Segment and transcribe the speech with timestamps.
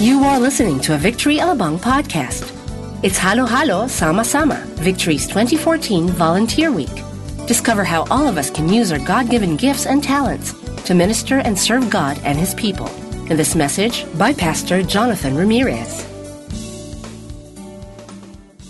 [0.00, 2.48] You are listening to a Victory Alabang podcast.
[3.04, 7.04] It's Halo Halo Sama Sama, Victory's 2014 Volunteer Week.
[7.44, 10.56] Discover how all of us can use our God given gifts and talents
[10.88, 12.88] to minister and serve God and His people.
[13.28, 16.00] In this message by Pastor Jonathan Ramirez.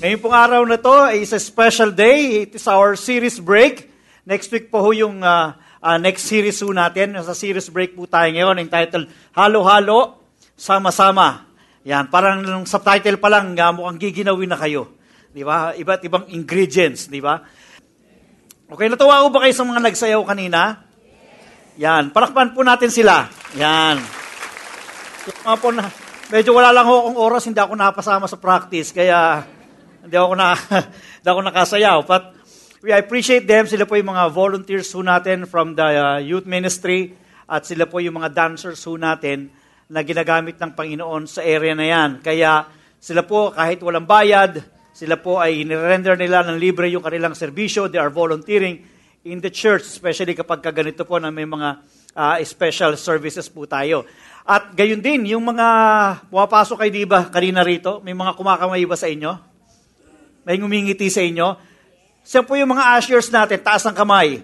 [0.02, 2.42] Ngayon pong araw na to is a special day.
[2.42, 3.86] It is our series break.
[4.26, 7.14] Next week po ho yung uh, uh, next series po natin.
[7.22, 10.19] Sa series break po tayo ngayon entitled Halo-Halo,
[10.60, 11.48] Sama-Sama.
[11.88, 14.92] Yan, parang nung subtitle pa lang, uh, mukhang giginawin na kayo.
[15.32, 15.72] Di ba?
[15.72, 17.40] Iba't ibang ingredients, di ba?
[18.68, 20.84] Okay, natuwa ko ba kayo sa mga nagsayaw kanina?
[21.80, 23.24] Yan, palakpan po natin sila.
[23.56, 23.96] Yan.
[25.48, 25.88] Mga po na,
[26.28, 29.48] medyo wala lang ho akong oras, hindi ako napasama sa practice, kaya
[30.04, 30.52] hindi ako, na,
[31.24, 31.98] hindi ako nakasayaw.
[32.04, 32.36] But
[32.84, 33.64] we appreciate them.
[33.64, 37.16] Sila po yung mga volunteers ho natin from the uh, youth ministry
[37.48, 39.48] at sila po yung mga dancers ho natin
[39.90, 42.10] na ginagamit ng Panginoon sa area na yan.
[42.22, 42.70] Kaya
[43.02, 44.62] sila po kahit walang bayad,
[44.94, 47.90] sila po ay nirender nila ng libre yung kanilang serbisyo.
[47.90, 48.86] They are volunteering
[49.26, 51.82] in the church, especially kapag kaganito po na may mga
[52.14, 54.06] uh, special services po tayo.
[54.46, 55.66] At gayon din, yung mga
[56.30, 59.32] pumapasok kayo, di ba, kanina rito, may mga kumakamay ba sa inyo?
[60.46, 61.48] May ngumingiti sa inyo.
[62.24, 64.40] Siya po yung mga ushers natin, taas ng kamay.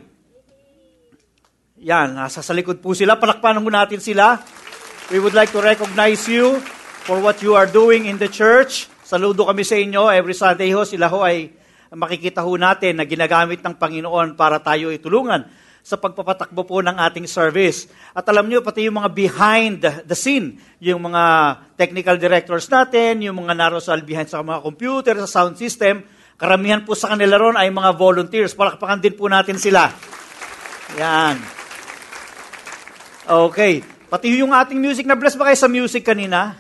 [1.81, 3.20] Yan, nasa sa likod po sila.
[3.20, 4.41] Palakpanan mo natin sila.
[5.07, 6.59] We would like to recognize you
[7.07, 8.91] for what you are doing in the church.
[9.07, 10.11] Saludo kami sa inyo.
[10.11, 11.55] Every Sunday ho, sila ho ay
[11.95, 15.47] makikita ho natin na ginagamit ng Panginoon para tayo itulungan
[15.87, 17.87] sa pagpapatakbo po ng ating service.
[18.19, 21.23] At alam nyo, pati yung mga behind the scene, yung mga
[21.79, 26.03] technical directors natin, yung mga narosal behind sa mga computer, sa sound system,
[26.34, 28.59] karamihan po sa kanila ron ay mga volunteers.
[28.59, 29.87] Palakpakan din po natin sila.
[30.99, 31.39] Yan.
[33.23, 33.95] Okay.
[34.17, 36.56] Pati yung ating music, na-bless ba kayo sa music kanina?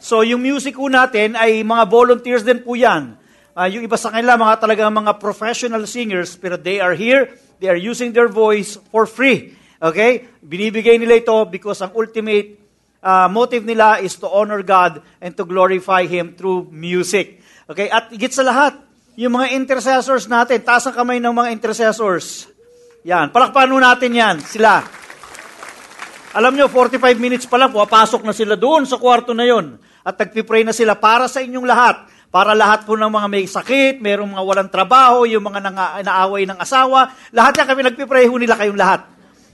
[0.00, 3.20] So, yung music po natin ay mga volunteers din po yan.
[3.52, 7.68] Uh, yung iba sa kanila, mga talagang mga professional singers, pero they are here They
[7.68, 9.52] are using their voice for free.
[9.76, 10.24] Okay?
[10.40, 12.56] Binibigay nila ito because ang ultimate
[13.04, 17.44] uh, motive nila is to honor God and to glorify Him through music.
[17.68, 17.92] Okay?
[17.92, 18.80] At higit sa lahat,
[19.20, 22.48] yung mga intercessors natin, taas ang kamay ng mga intercessors.
[23.04, 23.28] Yan.
[23.28, 24.36] Palakpan natin yan.
[24.40, 24.99] Sila.
[26.30, 29.74] Alam nyo, 45 minutes pa lang, papasok na sila doon sa kwarto na yon
[30.06, 31.96] At nagpipray na sila para sa inyong lahat
[32.30, 35.76] para lahat po ng mga may sakit, mayroong mga walang trabaho, yung mga nang,
[36.06, 39.02] naaway ng asawa, lahat yan kami nagpipray ho nila kayong lahat.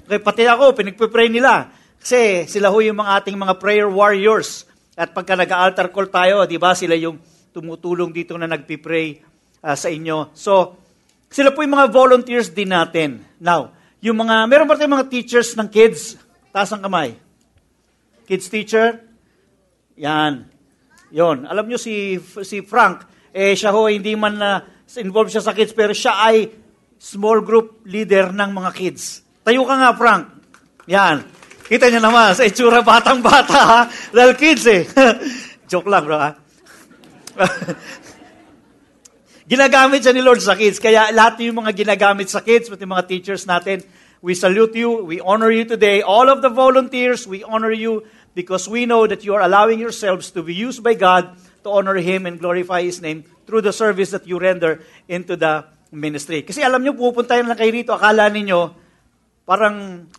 [0.05, 1.73] Okay, pati ako, pinagpipray nila.
[1.97, 4.69] Kasi sila ho yung mga ating mga prayer warriors.
[4.93, 7.17] At pagka nag-altar call tayo, di ba, sila yung
[7.57, 9.25] tumutulong dito na nagpipray
[9.65, 10.37] uh, sa inyo.
[10.37, 10.77] So,
[11.33, 13.25] sila po yung mga volunteers din natin.
[13.41, 13.73] Now,
[14.05, 16.21] yung mga, meron ba tayong mga teachers ng kids?
[16.57, 17.13] Taas ang kamay.
[18.25, 19.05] Kids teacher?
[20.01, 20.49] Yan.
[21.13, 21.45] Yon.
[21.45, 25.53] Alam nyo si, si Frank, eh, siya ho, hindi man na uh, involved siya sa
[25.53, 26.49] kids, pero siya ay
[26.97, 29.21] small group leader ng mga kids.
[29.45, 30.25] Tayo ka nga, Frank.
[30.89, 31.29] Yan.
[31.69, 33.81] Kita niyo naman, sa itsura batang-bata, ha?
[34.17, 34.89] Dahil kids, eh.
[35.69, 36.41] Joke lang, bro, ha?
[39.53, 40.81] ginagamit siya ni Lord sa kids.
[40.81, 43.85] Kaya lahat yung mga ginagamit sa kids, pati mga teachers natin,
[44.27, 46.03] we salute you, we honor you today.
[46.03, 48.03] All of the volunteers, we honor you
[48.35, 51.31] because we know that you are allowing yourselves to be used by God
[51.63, 55.63] to honor Him and glorify His name through the service that you render into the
[55.95, 56.43] ministry.
[56.43, 58.75] Kasi alam nyo, pupunta na kayo rito, akala ninyo,
[59.47, 60.11] parang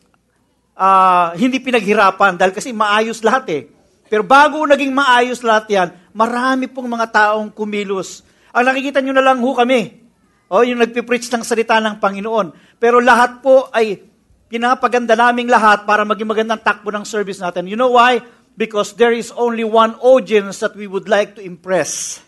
[0.71, 3.67] uh, hindi pinaghirapan dahil kasi maayos lahat eh.
[4.07, 8.23] Pero bago naging maayos lahat yan, marami pong mga taong kumilos.
[8.55, 10.07] Ang nakikita nyo na lang ho kami.
[10.47, 12.66] O, yung nagpipreach ng salita ng Panginoon.
[12.77, 14.05] Pero lahat po ay
[14.47, 17.67] pinapaganda naming lahat para maging magandang takbo ng service natin.
[17.67, 18.23] You know why?
[18.57, 22.21] Because there is only one audience that we would like to impress.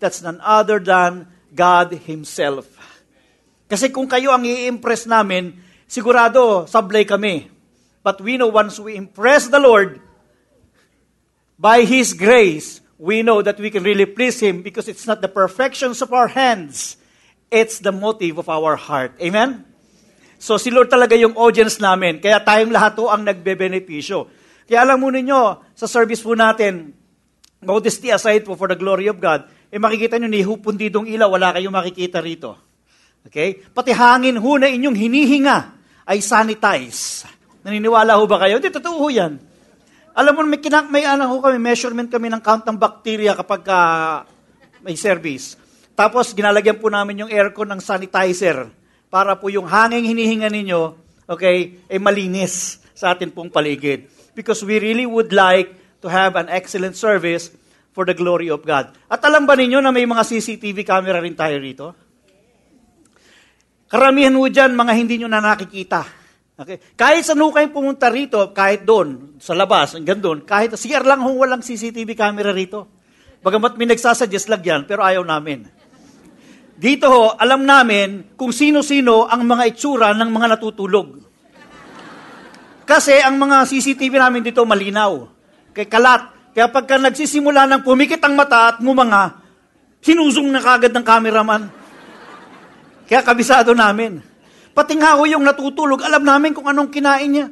[0.00, 2.64] That's none other than God Himself.
[3.68, 5.54] Kasi kung kayo ang i-impress namin,
[5.84, 7.52] sigurado, sablay kami.
[8.00, 10.00] But we know once we impress the Lord,
[11.60, 15.28] by His grace, we know that we can really please Him because it's not the
[15.28, 16.96] perfections of our hands,
[17.52, 19.12] it's the motive of our heart.
[19.20, 19.69] Amen?
[20.40, 22.16] So si Lord talaga yung audience namin.
[22.16, 24.24] Kaya tayong lahat to ang nagbe-benepisyo.
[24.64, 26.96] Kaya alam mo ninyo, sa service po natin,
[27.60, 31.52] modesty aside po for the glory of God, eh makikita nyo, ni hupundidong ilaw, wala
[31.52, 32.56] kayong makikita rito.
[33.28, 33.60] Okay?
[33.68, 35.56] Pati hangin ho na inyong hinihinga
[36.08, 37.28] ay sanitize.
[37.60, 38.56] Naniniwala ho ba kayo?
[38.56, 39.36] Hindi, totoo ho yan.
[40.16, 43.60] Alam mo, may, kinak, may ano ho kami, measurement kami ng count ng bacteria kapag
[43.68, 44.24] uh,
[44.80, 45.60] may service.
[45.92, 48.79] Tapos, ginalagyan po namin yung aircon ng sanitizer
[49.10, 50.94] para po yung hanging hinihinga ninyo,
[51.26, 54.06] okay, ay malinis sa atin pong paligid.
[54.32, 57.50] Because we really would like to have an excellent service
[57.90, 58.94] for the glory of God.
[59.10, 61.92] At alam ba ninyo na may mga CCTV camera rin tayo rito?
[63.90, 66.06] Karamihan mo dyan, mga hindi nyo na nakikita.
[66.54, 66.78] Okay?
[66.94, 71.34] Kahit saan kayo pumunta rito, kahit doon, sa labas, hanggang doon, kahit CR lang ho
[71.34, 72.86] walang CCTV camera rito.
[73.42, 75.66] Bagamat may nagsasuggest lang yan, pero ayaw namin.
[76.80, 81.12] Dito ho, alam namin kung sino-sino ang mga itsura ng mga natutulog.
[82.88, 85.28] Kasi ang mga CCTV namin dito malinaw.
[85.76, 86.56] Kay kalat.
[86.56, 89.44] Kaya pagka nagsisimula ng pumikit ang mata at ngumanga,
[90.00, 91.68] sinusong na kagad ng cameraman.
[93.04, 94.24] Kaya kabisado namin.
[94.72, 97.46] Pati nga ho yung natutulog, alam namin kung anong kinain niya.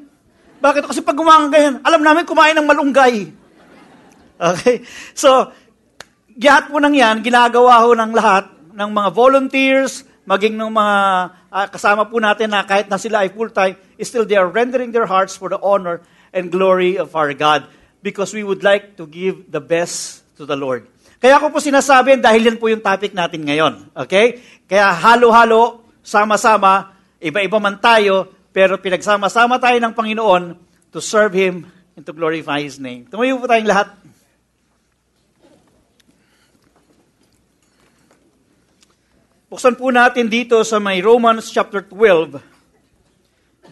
[0.58, 0.88] Bakit?
[0.88, 3.28] Kasi pag gumanga ganyan, alam namin kumain ng malunggay.
[4.40, 4.82] Okay?
[5.12, 5.52] So,
[6.40, 10.96] lahat po nang yan, ginagawa ho ng lahat ng mga volunteers, maging ng mga
[11.50, 15.10] uh, kasama po natin na kahit na sila ay full-time, still they are rendering their
[15.10, 15.98] hearts for the honor
[16.30, 17.66] and glory of our God
[17.98, 20.86] because we would like to give the best to the Lord.
[21.19, 23.90] Kaya ko po sinasabi dahil yan po yung topic natin ngayon.
[24.06, 24.38] Okay?
[24.70, 30.54] Kaya halo-halo, sama-sama, iba-iba man tayo, pero pinagsama-sama tayo ng Panginoon
[30.94, 31.66] to serve Him
[31.98, 33.10] and to glorify His name.
[33.10, 33.90] Tumayo po tayong lahat.
[39.48, 42.36] Buksan po natin dito sa may Romans chapter 12,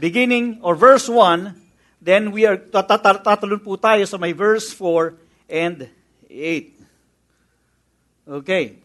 [0.01, 1.53] beginning or verse 1,
[2.01, 5.13] Then we are tatalon po tayo sa may verse 4
[5.53, 5.85] and
[6.33, 8.41] 8.
[8.41, 8.81] Okay.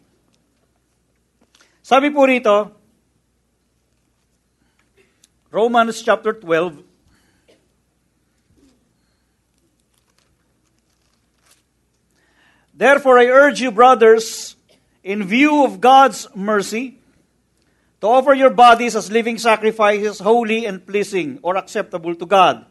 [1.80, 2.76] Sabi po rito,
[5.48, 6.84] Romans chapter 12,
[12.76, 14.60] Therefore I urge you, brothers,
[15.04, 17.00] in view of God's mercy,
[18.02, 22.66] to offer your bodies as living sacrifices, holy and pleasing or acceptable to God.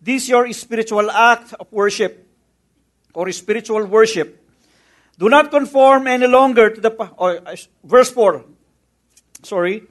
[0.00, 2.26] This your spiritual act of worship
[3.12, 4.42] or spiritual worship.
[5.18, 8.44] Do not conform any longer to the or, uh, verse 4.
[9.42, 9.84] Sorry.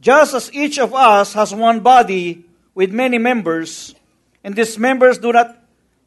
[0.00, 3.94] Just as each of us has one body with many members,
[4.44, 5.56] and these members do not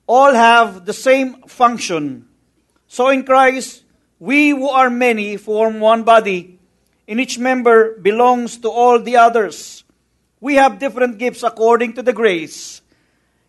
[0.05, 2.27] all have the same function.
[2.87, 3.83] So in Christ,
[4.19, 6.59] we who are many form one body,
[7.07, 9.83] and each member belongs to all the others.
[10.39, 12.81] We have different gifts according to the grace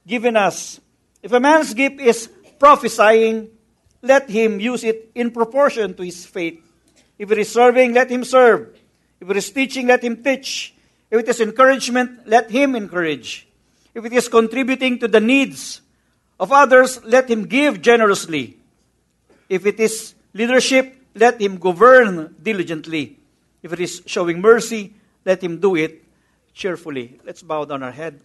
[0.07, 0.81] given us.
[1.23, 3.51] If a man's gift is prophesying,
[4.03, 6.61] let him use it in proportion to his faith.
[7.19, 8.75] If it is serving, let him serve.
[9.21, 10.75] If it is teaching, let him teach.
[11.11, 13.47] If it is encouragement, let him encourage.
[13.95, 15.83] If it is contributing to the needs
[16.39, 18.57] of others, let him give generously.
[19.49, 23.19] If it is leadership, let him govern diligently.
[23.63, 24.95] If it is showing mercy,
[25.25, 26.05] let him do it
[26.55, 27.21] cheerfully.
[27.25, 28.21] Let's bow down our head.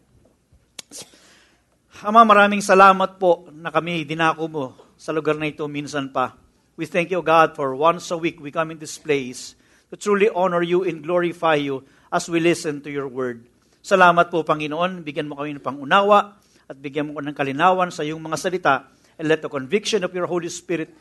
[2.03, 4.65] Ama, maraming salamat po na kami dinako mo
[4.99, 6.35] sa lugar na ito minsan pa.
[6.75, 9.55] We thank you, God, for once a week we come in this place
[9.87, 13.47] to truly honor you and glorify you as we listen to your word.
[13.79, 15.07] Salamat po, Panginoon.
[15.07, 16.35] Bigyan mo kami ng pangunawa
[16.67, 18.75] at bigyan mo ko ng kalinawan sa iyong mga salita
[19.15, 20.91] and let the conviction of your Holy Spirit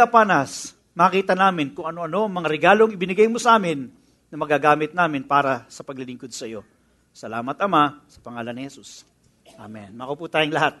[0.00, 0.72] upon us.
[0.96, 3.92] Makita namin kung ano-ano mga regalong ibinigay mo sa amin
[4.32, 6.64] na magagamit namin para sa paglilingkod sa iyo.
[7.12, 9.04] Salamat, Ama, sa pangalan ni Jesus.
[9.60, 9.92] Amen.
[9.92, 10.80] Makupo tayong lahat.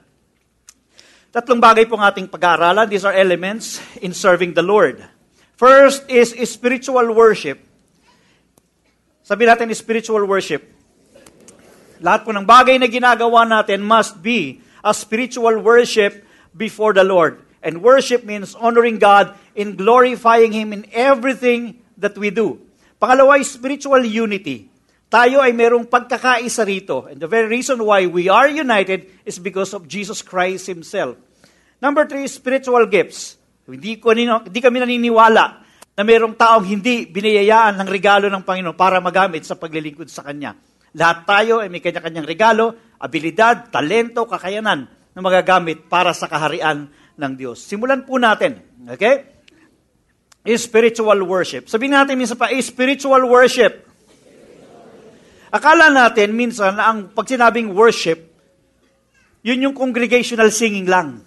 [1.28, 2.88] Tatlong bagay pong ating pag-aaralan.
[2.88, 5.04] These are elements in serving the Lord.
[5.60, 7.60] First is spiritual worship.
[9.20, 10.64] Sabi natin spiritual worship.
[12.00, 16.24] Lahat po ng bagay na ginagawa natin must be a spiritual worship
[16.56, 17.43] before the Lord.
[17.64, 22.60] And worship means honoring God in glorifying Him in everything that we do.
[23.00, 24.68] Pangalawa spiritual unity
[25.14, 27.06] tayo ay merong pagkakaisa rito.
[27.06, 31.14] And the very reason why we are united is because of Jesus Christ Himself.
[31.78, 33.38] Number three, spiritual gifts.
[33.62, 35.44] Hindi, ko, hindi kami naniniwala
[35.94, 40.58] na merong taong hindi binayayaan ng regalo ng Panginoon para magamit sa paglilingkod sa Kanya.
[40.98, 47.32] Lahat tayo ay may kanya-kanyang regalo, abilidad, talento, kakayanan na magagamit para sa kaharian ng
[47.38, 47.62] Diyos.
[47.62, 48.58] Simulan po natin.
[48.90, 49.32] Okay?
[50.58, 51.70] Spiritual worship.
[51.70, 53.86] Sabihin natin minsan pa, spiritual worship.
[55.54, 58.34] Akala natin minsan na ang pag sinabing worship,
[59.46, 61.22] yun yung congregational singing lang.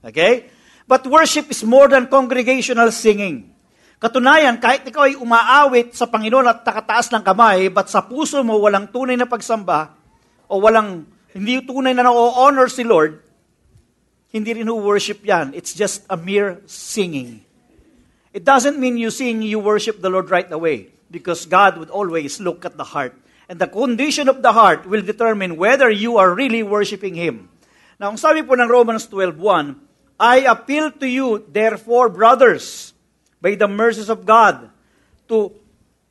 [0.00, 0.48] Okay?
[0.88, 3.52] But worship is more than congregational singing.
[3.98, 8.56] Katunayan, kahit ikaw ay umaawit sa Panginoon at takataas ng kamay, but sa puso mo
[8.62, 9.92] walang tunay na pagsamba,
[10.46, 13.20] o walang, hindi tunay na na-honor si Lord,
[14.28, 15.52] hindi rin worship yan.
[15.54, 17.44] It's just a mere singing.
[18.32, 20.92] It doesn't mean you sing, you worship the Lord right away.
[21.10, 23.16] Because God would always look at the heart.
[23.48, 27.48] And the condition of the heart will determine whether you are really worshiping Him.
[27.96, 29.40] Now, ang sabi po ng Romans 12.1,
[30.20, 32.92] I appeal to you, therefore, brothers,
[33.40, 34.68] by the mercies of God,
[35.32, 35.56] to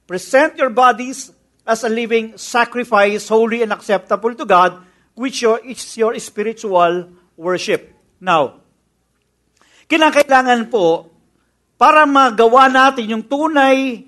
[0.08, 1.30] present your bodies
[1.68, 4.82] as a living sacrifice, holy and acceptable to God,
[5.14, 7.94] which is your spiritual worship.
[8.18, 8.62] Now,
[9.86, 11.14] kinakailangan po,
[11.78, 14.02] para magawa natin yung tunay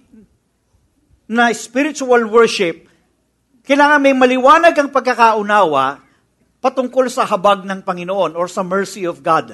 [1.29, 2.89] na spiritual worship,
[3.61, 6.01] kailangan may maliwanag ang pagkakaunawa
[6.57, 9.53] patungkol sa habag ng Panginoon or sa mercy of God.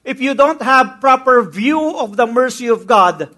[0.00, 3.28] If you don't have proper view of the mercy of God,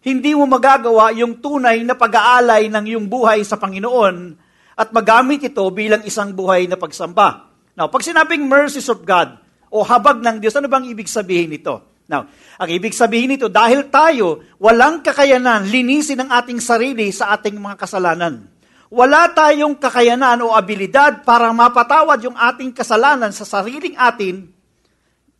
[0.00, 4.32] hindi mo magagawa yung tunay na pag-aalay ng iyong buhay sa Panginoon
[4.72, 7.52] at magamit ito bilang isang buhay na pagsamba.
[7.76, 9.36] Now, pag sinabing mercies of God
[9.76, 12.00] o habag ng Diyos, ano bang ibig sabihin nito?
[12.08, 12.24] Now,
[12.56, 17.76] ang ibig sabihin nito, dahil tayo walang kakayanan linisin ang ating sarili sa ating mga
[17.76, 18.48] kasalanan.
[18.88, 24.48] Wala tayong kakayanan o abilidad para mapatawad yung ating kasalanan sa sariling atin,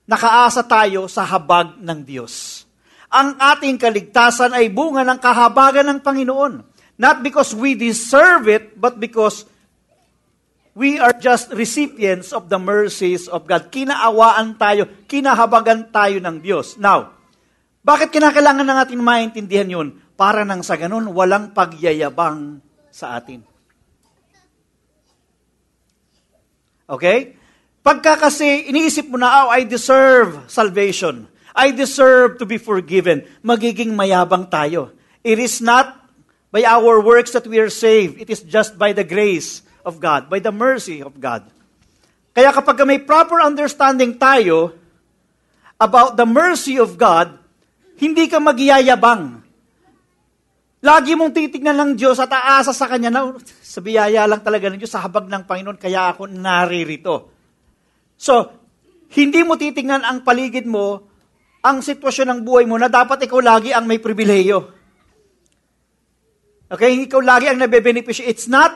[0.04, 2.66] nakaasa tayo sa habag ng Diyos.
[3.06, 6.54] Ang ating kaligtasan ay bunga ng kahabagan ng Panginoon.
[6.98, 9.46] Not because we deserve it, but because
[10.76, 13.72] we are just recipients of the mercies of God.
[13.72, 16.76] Kinaawaan tayo, kinahabagan tayo ng Diyos.
[16.76, 17.16] Now,
[17.80, 19.88] bakit kinakailangan na natin maintindihan yun?
[20.20, 22.60] Para nang sa ganun, walang pagyayabang
[22.92, 23.40] sa atin.
[26.84, 27.40] Okay?
[27.80, 31.24] Pagka kasi iniisip mo na, oh, I deserve salvation.
[31.56, 33.24] I deserve to be forgiven.
[33.40, 34.92] Magiging mayabang tayo.
[35.24, 36.04] It is not
[36.52, 38.20] by our works that we are saved.
[38.20, 41.46] It is just by the grace of God, by the mercy of God.
[42.34, 44.74] Kaya kapag may proper understanding tayo
[45.78, 47.38] about the mercy of God,
[47.96, 49.40] hindi ka magyayabang.
[50.84, 54.76] Lagi mong titignan ng Diyos at aasa sa Kanya na sa biyaya lang talaga ng
[54.76, 57.32] Diyos, sa habag ng Panginoon, kaya ako naririto.
[58.20, 58.52] So,
[59.16, 61.08] hindi mo titignan ang paligid mo,
[61.64, 64.76] ang sitwasyon ng buhay mo na dapat ikaw lagi ang may pribileyo.
[66.66, 68.26] Okay, ikaw lagi ang nabebenepisyo.
[68.26, 68.74] It's not.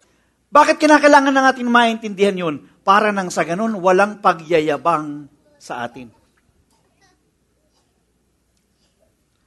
[0.50, 2.56] Bakit kinakailangan na natin maintindihan yun?
[2.82, 5.30] Para nang sa ganun, walang pagyayabang
[5.62, 6.10] sa atin.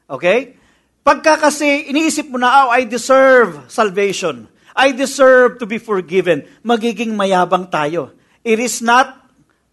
[0.07, 0.55] Okay?
[1.03, 4.47] Pagka kasi iniisip mo na, oh, I deserve salvation.
[4.71, 6.47] I deserve to be forgiven.
[6.63, 8.15] Magiging mayabang tayo.
[8.39, 9.19] It is not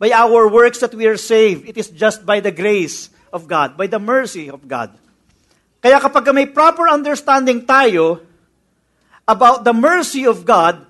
[0.03, 1.71] by our works that we are saved.
[1.71, 4.91] It is just by the grace of God, by the mercy of God.
[5.79, 8.21] Kaya kapag may proper understanding tayo
[9.31, 10.90] about the mercy of God,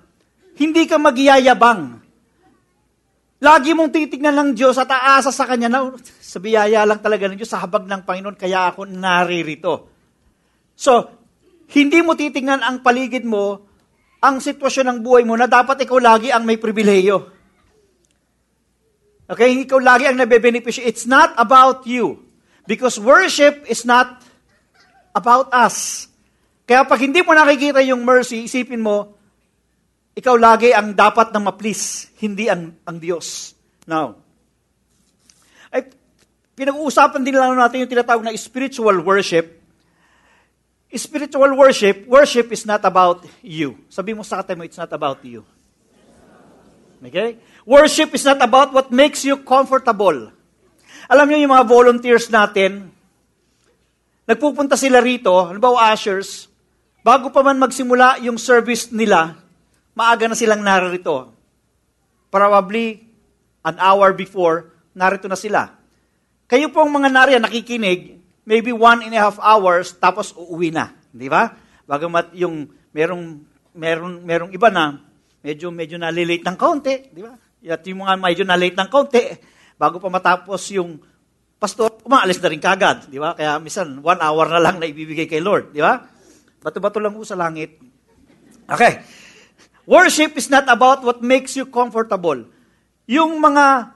[0.61, 1.97] hindi ka magyayabang.
[3.41, 5.89] Lagi mong titignan ng Diyos at aasa sa Kanya na
[6.21, 9.89] sa biyaya lang talaga ng Diyos, sa habag ng Panginoon, kaya ako naririto.
[10.77, 11.09] So,
[11.73, 13.65] hindi mo titingnan ang paligid mo,
[14.21, 17.33] ang sitwasyon ng buhay mo na dapat ikaw lagi ang may pribileyo.
[19.25, 19.65] Okay?
[19.65, 20.85] Ikaw lagi ang nabebenepisyo.
[20.85, 22.21] It's not about you.
[22.69, 24.21] Because worship is not
[25.17, 26.05] about us.
[26.69, 29.17] Kaya pag hindi mo nakikita yung mercy, isipin mo,
[30.17, 33.55] ikaw lagi ang dapat na ma-please, hindi ang, ang Diyos.
[33.87, 34.19] Now,
[35.71, 35.87] ay,
[36.55, 39.61] pinag-uusapan din lang natin yung tinatawag na spiritual worship
[40.97, 43.79] spiritual worship, worship is not about you.
[43.87, 45.47] Sabi mo sa kata mo, it's not about you.
[46.99, 47.39] Okay?
[47.63, 50.35] Worship is not about what makes you comfortable.
[51.07, 52.91] Alam niyo yung mga volunteers natin,
[54.27, 56.51] nagpupunta sila rito, halimbawa ushers,
[57.03, 59.39] bago pa man magsimula yung service nila,
[59.95, 61.33] maaga na silang narito.
[62.31, 63.03] Probably
[63.61, 65.71] an hour before, narito na sila.
[66.47, 70.91] Kayo pong mga nariyan, nakikinig, maybe one and a half hours, tapos uuwi na.
[71.11, 71.47] Di ba?
[71.87, 73.39] Bagamat yung merong,
[73.75, 74.99] merong, merong iba na,
[75.43, 77.11] medyo, medyo nalilate ng kaunti.
[77.11, 77.35] Di ba?
[77.71, 79.23] At yung mga medyo nalate ng kaunti,
[79.79, 80.99] bago pa matapos yung
[81.61, 83.07] pastor, umaalis na rin kagad.
[83.07, 83.37] Di ba?
[83.37, 85.71] Kaya misan, one hour na lang na ibibigay kay Lord.
[85.71, 86.03] Di ba?
[86.61, 87.77] Bato-bato lang po sa langit.
[88.65, 89.20] Okay.
[89.89, 92.45] Worship is not about what makes you comfortable.
[93.09, 93.91] Yung mga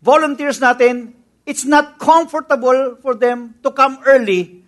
[0.00, 4.62] volunteers natin, It's not comfortable for them to come early,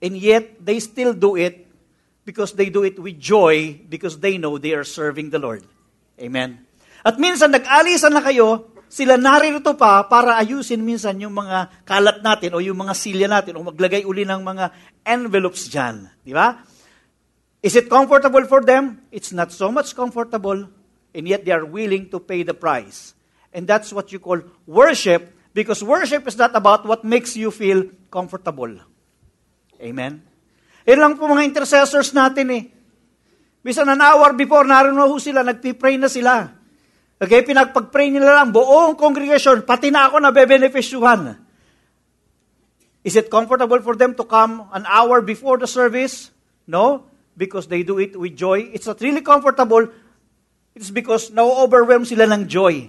[0.00, 1.68] and yet they still do it
[2.24, 5.66] because they do it with joy because they know they are serving the Lord.
[6.16, 6.64] Amen.
[7.04, 12.54] At minsan, nag-alisan na kayo, sila naririto pa para ayusin minsan yung mga kalat natin
[12.54, 14.64] o yung mga silya natin o maglagay uli ng mga
[15.04, 16.08] envelopes dyan.
[16.24, 16.64] Di ba?
[17.66, 19.02] Is it comfortable for them?
[19.10, 20.70] It's not so much comfortable,
[21.10, 23.18] and yet they are willing to pay the price.
[23.50, 27.88] And that's what you call worship Because worship is not about what makes you feel
[28.12, 28.68] comfortable.
[29.80, 30.20] Amen?
[30.84, 32.64] Yan lang po mga intercessors natin eh.
[33.64, 36.52] Bisa an hour before, naroon na ho sila, nagpipray na sila.
[37.16, 41.40] Okay, pinagpag-pray nila lang, buong congregation, pati na ako na bebenefisyuhan.
[43.00, 46.28] Is it comfortable for them to come an hour before the service?
[46.68, 48.72] No, because they do it with joy.
[48.72, 49.86] It's not really comfortable.
[50.72, 52.88] It's because na-overwhelm sila ng joy.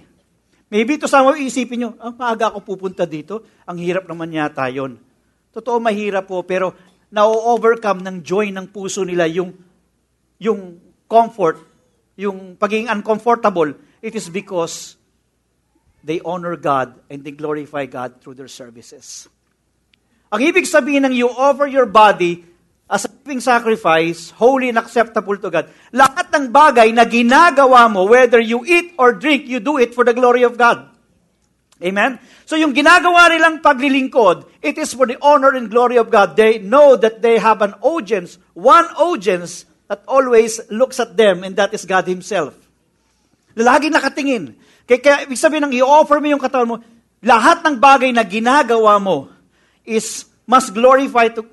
[0.68, 5.00] Maybe to some isipin nyo, ah, maaga ako pupunta dito, ang hirap naman yata yon.
[5.52, 6.76] Totoo, mahirap po, pero
[7.08, 9.56] na-overcome ng joy ng puso nila yung,
[10.36, 10.76] yung
[11.08, 11.56] comfort,
[12.20, 13.72] yung pagiging uncomfortable,
[14.04, 15.00] it is because
[16.04, 19.24] they honor God and they glorify God through their services.
[20.28, 22.44] Ang ibig sabihin ng you offer your body
[23.28, 25.68] living sacrifice, holy and acceptable to God.
[25.92, 30.00] Lahat ng bagay na ginagawa mo, whether you eat or drink, you do it for
[30.00, 30.88] the glory of God.
[31.84, 32.16] Amen?
[32.48, 36.40] So yung ginagawa nilang paglilingkod, it is for the honor and glory of God.
[36.40, 41.52] They know that they have an audience, one audience that always looks at them, and
[41.60, 42.56] that is God Himself.
[43.52, 44.56] Lagi nakatingin.
[44.88, 46.76] Kaya, kaya ibig sabihin ng i-offer mo yung katawan mo,
[47.20, 49.28] lahat ng bagay na ginagawa mo
[49.84, 51.44] is must glorify to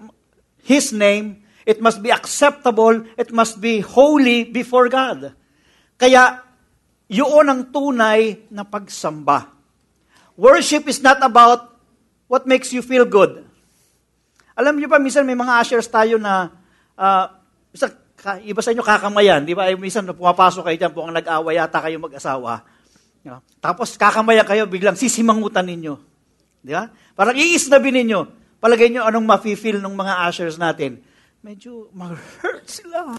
[0.64, 5.34] His name, it must be acceptable, it must be holy before God.
[5.98, 6.46] Kaya,
[7.10, 9.50] yun ang tunay na pagsamba.
[10.38, 11.74] Worship is not about
[12.30, 13.42] what makes you feel good.
[14.56, 16.54] Alam niyo pa, minsan may mga ushers tayo na,
[16.96, 17.26] uh,
[17.74, 17.92] minsan,
[18.46, 19.68] iba sa inyo kakamayan, di ba?
[19.76, 22.64] Minsan pumapasok kayo dyan, ang nag-away yata kayo mag-asawa.
[23.26, 23.42] You?
[23.58, 25.98] Tapos kakamayan kayo, biglang sisimangutan ninyo.
[26.62, 26.88] Di ba?
[27.18, 28.20] Parang iisnabin ninyo.
[28.62, 31.02] Palagay nyo anong mafe-feel ng mga ushers natin.
[31.46, 33.14] Medyo mag-hurt sila.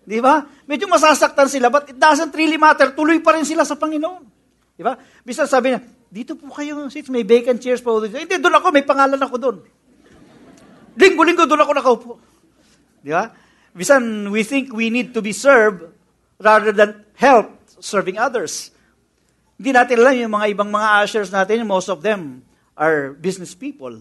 [0.00, 0.48] Di ba?
[0.64, 2.88] Medyo masasaktan sila, but it doesn't really matter.
[2.96, 4.24] Tuloy pa rin sila sa Panginoon.
[4.72, 4.96] Di ba?
[5.20, 8.00] Bisa sabi niya, dito po kayo seats, may vacant chairs po.
[8.00, 9.56] Hindi, doon ako, may pangalan ako doon.
[10.96, 12.12] Linggo-linggo doon ako nakaupo.
[13.04, 13.28] Di ba?
[13.76, 15.84] Bisan, we think we need to be served
[16.40, 18.72] rather than help serving others.
[19.60, 22.40] Hindi natin alam yung mga ibang mga ushers natin, most of them
[22.72, 24.00] are business people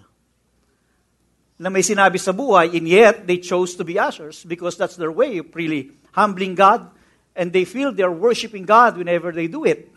[1.55, 5.11] na may sinabi sa buhay, and yet they chose to be ushers because that's their
[5.11, 6.91] way of really humbling God,
[7.35, 9.87] and they feel they're worshiping God whenever they do it.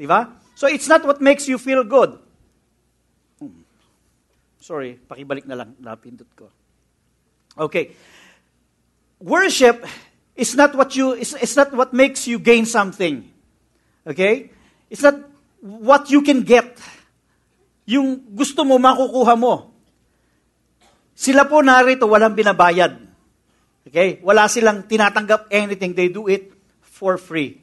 [0.00, 0.32] Di ba?
[0.56, 2.16] So it's not what makes you feel good.
[3.36, 3.68] Hmm.
[4.60, 6.48] Sorry, pakibalik na lang, napindot ko.
[7.58, 7.92] Okay.
[9.20, 9.84] Worship
[10.34, 13.28] is not what you it's, it's not what makes you gain something.
[14.06, 14.50] Okay?
[14.90, 15.20] It's not
[15.60, 16.80] what you can get.
[17.84, 19.73] Yung gusto mo makukuha mo.
[21.14, 22.98] Sila po narito walang binabayad.
[23.86, 24.18] Okay?
[24.26, 25.94] Wala silang tinatanggap anything.
[25.94, 26.50] They do it
[26.82, 27.62] for free.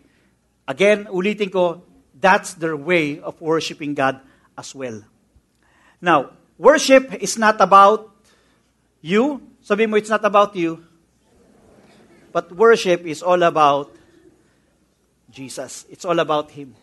[0.67, 1.83] Again, ulitin ko,
[2.15, 4.23] that's their way of worshiping God
[4.55, 5.03] as well.
[5.99, 8.07] Now, worship is not about
[9.03, 9.43] you.
[9.61, 10.79] Sabi mo, it's not about you.
[12.31, 13.91] But worship is all about
[15.27, 15.85] Jesus.
[15.91, 16.75] It's all about Him.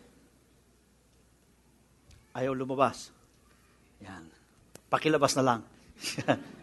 [2.37, 3.09] Ayaw lumabas.
[4.05, 4.29] Yan.
[4.93, 5.61] Pakilabas na lang.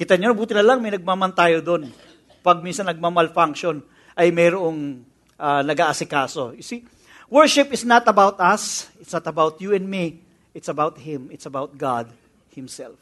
[0.00, 1.92] Kita niyo, buti na lang may nagmamantayo doon.
[2.40, 3.84] Pag minsan nagmamalfunction,
[4.16, 5.04] ay mayroong
[5.36, 6.56] uh, nag-aasikaso.
[6.56, 6.88] You see,
[7.30, 8.90] Worship is not about us.
[8.98, 10.18] It's not about you and me.
[10.50, 11.30] It's about Him.
[11.30, 12.10] It's about God
[12.50, 12.98] Himself.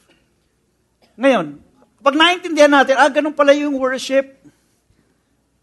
[1.17, 1.65] Ngayon,
[2.05, 4.37] pag naintindihan natin, ah, ganun pala yung worship,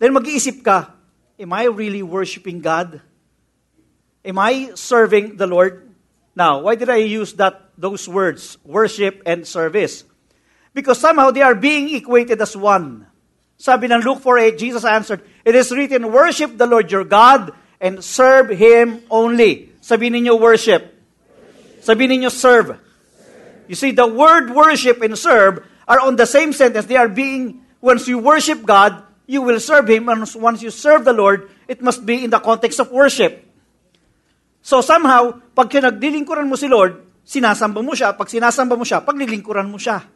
[0.01, 0.97] then mag-iisip ka,
[1.37, 3.05] am I really worshiping God?
[4.25, 5.85] Am I serving the Lord?
[6.33, 10.09] Now, why did I use that those words, worship and service?
[10.75, 13.07] Because somehow they are being equated as one.
[13.55, 18.03] Sabi ng Luke 4.8, Jesus answered, It is written, Worship the Lord your God and
[18.03, 19.71] serve Him only.
[19.79, 20.91] Sabihin ninyo worship.
[21.79, 22.75] Sabihin ninyo serve.
[23.71, 26.91] You see, the word worship and serve are on the same sentence.
[26.91, 30.11] They are being, once you worship God, you will serve Him.
[30.11, 33.47] And once you serve the Lord, it must be in the context of worship.
[34.59, 38.11] So somehow, pag kinaglilingkuran mo si Lord, sinasamba mo siya.
[38.17, 40.14] Pag sinasamba mo siya, paglilingkuran mo siya.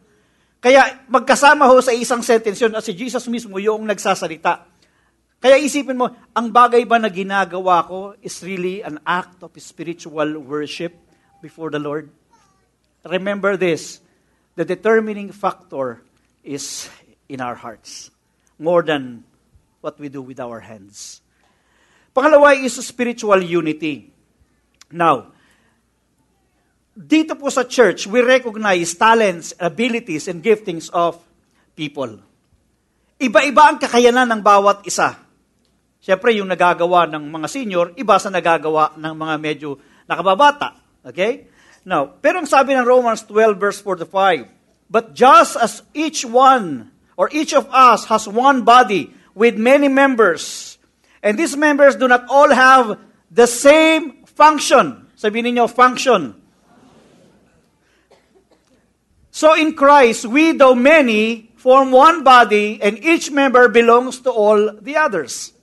[0.60, 4.68] Kaya magkasama ho sa isang sentence yun at si Jesus mismo yung nagsasalita.
[5.40, 10.36] Kaya isipin mo, ang bagay ba na ginagawa ko is really an act of spiritual
[10.44, 10.92] worship
[11.40, 12.12] before the Lord?
[13.08, 14.04] Remember this,
[14.60, 16.04] the determining factor
[16.44, 16.92] is
[17.32, 18.12] in our hearts,
[18.60, 19.24] more than
[19.80, 21.24] what we do with our hands.
[22.12, 24.12] Pangalawa is spiritual unity.
[24.92, 25.32] Now,
[27.00, 31.16] dito po sa church, we recognize talents, abilities, and giftings of
[31.72, 32.20] people.
[33.16, 35.16] Iba-iba ang kakayanan ng bawat isa.
[36.04, 40.76] Siyempre, yung nagagawa ng mga senior, iba sa nagagawa ng mga medyo nakababata.
[41.08, 41.48] Okay?
[41.88, 47.32] Now, pero ang sabi ng Romans 12 verse 45, But just as each one, or
[47.32, 50.70] each of us has one body with many members,
[51.22, 53.00] And these members do not all have
[53.32, 55.12] the same function.
[55.20, 56.36] Sabihin niyo, function.
[59.40, 64.76] So in Christ, we, though many, form one body, and each member belongs to all
[64.76, 65.56] the others.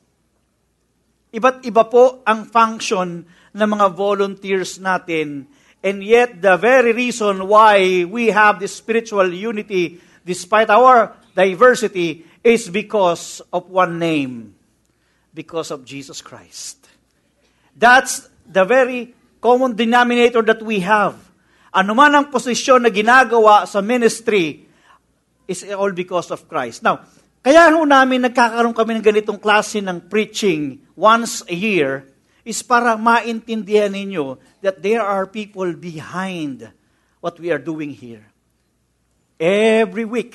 [1.28, 5.44] Iba't iba po ang function ng mga volunteers natin.
[5.84, 12.72] And yet, the very reason why we have this spiritual unity, despite our diversity, is
[12.72, 14.56] because of one name.
[15.36, 16.80] Because of Jesus Christ.
[17.76, 19.12] That's the very
[19.44, 21.25] common denominator that we have.
[21.76, 24.64] Ano man ang posisyon na ginagawa sa ministry
[25.44, 26.80] is all because of Christ.
[26.80, 27.04] Now,
[27.44, 32.08] kaya ho namin nagkakaroon kami ng ganitong klase ng preaching once a year
[32.48, 36.64] is para maintindihan ninyo that there are people behind
[37.20, 38.24] what we are doing here.
[39.36, 40.32] Every week.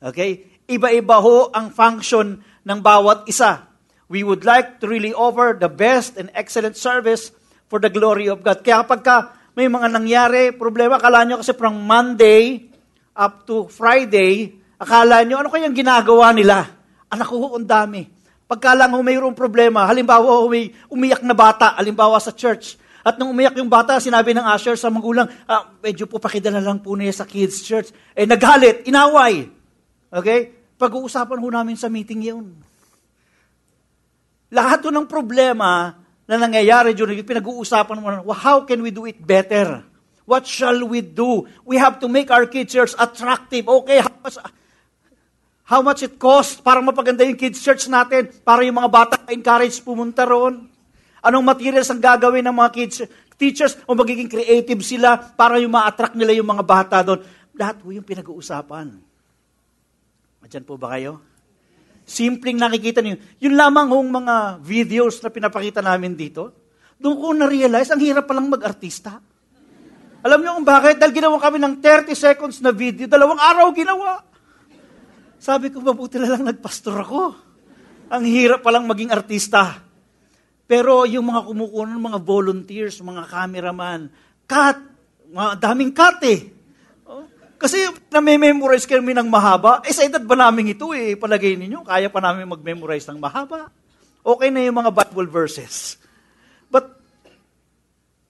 [0.00, 0.48] Okay?
[0.64, 3.68] Iba-iba ho ang function ng bawat isa.
[4.08, 7.28] We would like to really offer the best and excellent service
[7.68, 8.64] for the glory of God.
[8.64, 9.16] Kaya kapag ka
[9.52, 12.72] may mga nangyari, problema, akala nyo kasi from Monday
[13.12, 16.64] up to Friday, akala nyo, ano kayang ginagawa nila?
[17.12, 18.08] Anak ko, ang dami.
[18.48, 23.58] Pagka lang mayroong problema, halimbawa may umiyak na bata, halimbawa sa church, at nung umiyak
[23.58, 27.26] yung bata, sinabi ng usher sa magulang, ah, medyo po pakidala lang po niya sa
[27.26, 27.90] kids church.
[28.14, 29.50] Eh, naghalit, inaway.
[30.06, 30.70] Okay?
[30.78, 32.46] Pag-uusapan ho namin sa meeting yun.
[34.54, 35.98] Lahat ng problema
[36.32, 39.84] na nangyayari during it, pinag-uusapan mo well, how can we do it better?
[40.24, 41.44] What shall we do?
[41.60, 43.68] We have to make our kids church attractive.
[43.68, 44.36] Okay, how much,
[45.68, 49.76] how much it cost para mapaganda yung kids church natin, para yung mga bata encourage
[49.84, 50.72] pumunta roon?
[51.20, 52.96] Anong materials ang gagawin ng mga kids
[53.36, 57.20] teachers o magiging creative sila para yung ma-attract nila yung mga bata doon?
[57.52, 58.88] Lahat po yung pinag-uusapan.
[60.48, 61.31] Diyan po ba kayo?
[62.02, 63.18] Simpleng nakikita niyo.
[63.38, 66.62] Yun lamang hong mga videos na pinapakita namin dito,
[67.02, 69.18] doon ko na-realize, ang hirap palang mag-artista.
[70.22, 71.02] Alam niyo kung bakit?
[71.02, 74.22] Dahil ginawa kami ng 30 seconds na video, dalawang araw ginawa.
[75.42, 77.22] Sabi ko, mabuti na lang nagpastor ako.
[78.06, 79.82] Ang hirap palang maging artista.
[80.70, 84.06] Pero yung mga kumukuha ng mga volunteers, mga cameraman,
[84.46, 84.78] cut,
[85.26, 86.54] mga daming cut eh.
[87.62, 87.78] Kasi
[88.10, 92.18] na-memorize kami ng mahaba, eh sa edad ba namin ito eh, palagay ninyo, kaya pa
[92.18, 93.70] namin mag-memorize ng mahaba.
[94.26, 95.94] Okay na yung mga Bible verses.
[96.66, 96.90] But,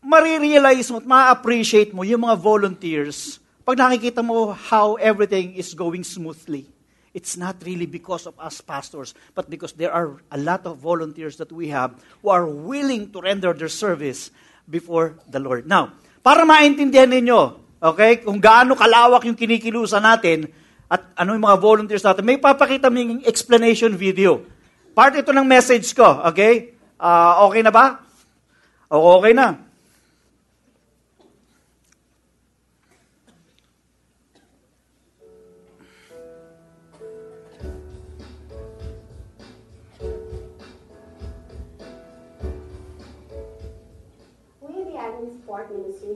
[0.05, 6.05] marirealize mo at ma-appreciate mo yung mga volunteers pag nakikita mo how everything is going
[6.05, 6.69] smoothly.
[7.17, 11.41] It's not really because of us pastors, but because there are a lot of volunteers
[11.41, 14.29] that we have who are willing to render their service
[14.69, 15.65] before the Lord.
[15.65, 18.23] Now, para maintindihan ninyo Okay?
[18.23, 20.47] Kung gaano kalawak yung kinikilusan natin
[20.87, 24.47] at ano yung mga volunteers natin, may papakita ming explanation video.
[24.95, 26.23] Part ito ng message ko.
[26.31, 26.79] Okay?
[27.03, 27.99] Uh, okay na ba?
[28.87, 29.72] Okay na.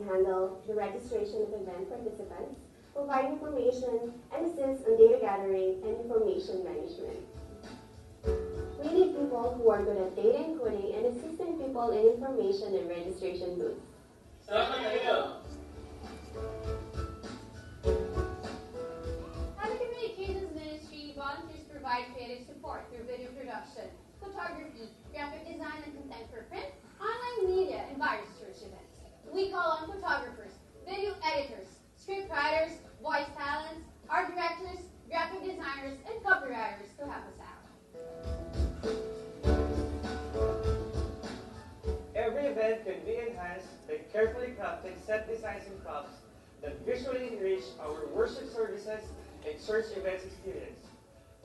[0.06, 2.60] Handle the registration of event participants,
[2.94, 7.20] provide information, and assist on data gathering and information management.
[8.82, 12.88] We need people who are good at data encoding and assisting people in information and
[12.88, 13.80] registration booths.
[14.48, 14.70] At
[19.70, 23.90] the Communications Ministry, volunteers provide creative support through video production,
[24.22, 26.66] photography, graphic design and content for print,
[27.00, 28.85] online media, and various church events.
[29.32, 30.52] We call on photographers,
[30.86, 37.40] video editors, script writers, voice talents, art directors, graphic designers, and copywriters to help us
[37.42, 37.66] out.
[42.14, 46.14] Every event can be enhanced by carefully crafted set designs and props
[46.62, 49.02] that visually enrich our worship services
[49.46, 50.80] and church events experience.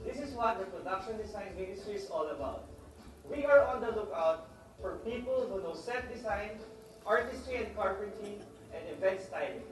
[0.05, 2.69] This is what the production design ministry is all about.
[3.29, 4.47] We are on the lookout
[4.81, 6.51] for people who know set design,
[7.05, 8.37] artistry and carpentry,
[8.73, 9.63] and event styling.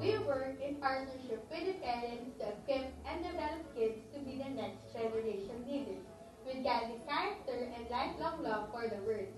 [0.00, 4.50] We work in partnership with the parents to equip and develop kids to be the
[4.50, 6.04] next generation leaders
[6.46, 9.28] with godly character and lifelong love for the word.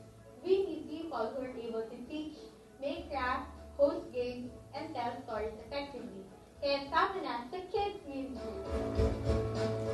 [0.44, 2.36] We need people who are able to teach,
[2.80, 6.22] make crafts, host games, and tell stories effectively.
[6.60, 9.87] Kaya sama na sa Kids Ministry.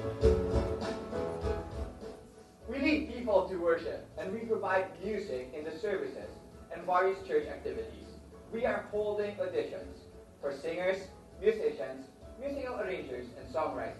[2.95, 6.31] Lead people to worship, and we provide music in the services
[6.73, 8.07] and various church activities.
[8.53, 9.99] We are holding auditions
[10.41, 10.99] for singers,
[11.41, 12.07] musicians,
[12.41, 13.99] musical arrangers, and songwriters.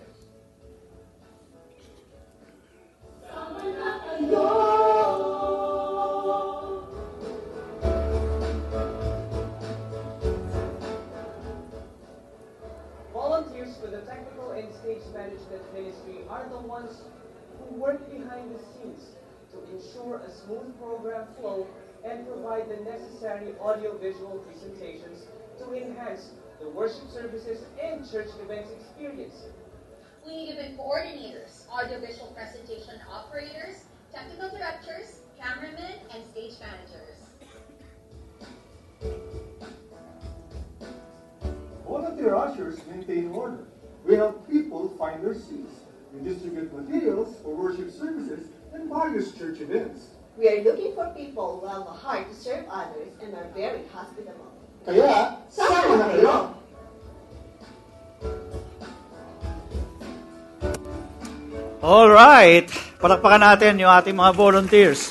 [13.13, 17.03] Volunteers for the technical and stage management ministry are the ones
[17.75, 19.03] who work behind the scenes
[19.51, 21.67] to ensure a smooth program flow
[22.05, 25.27] and provide the necessary audio-visual presentations
[25.59, 29.35] to enhance the worship services and church events experience.
[30.27, 37.19] We need event coordinators, audiovisual presentation operators, technical directors, cameramen, and stage managers.
[41.87, 43.67] Volunteer ushers maintain order.
[44.07, 45.74] We help people find their seats.
[46.15, 50.15] We distribute materials for worship services and various church events.
[50.39, 53.83] We are looking for people who have a heart to serve others and are very
[53.91, 54.47] hospitable.
[54.87, 56.35] Kaya, sama na kayo!
[61.83, 62.71] All right.
[63.03, 65.11] Palakpakan natin yung ating mga volunteers.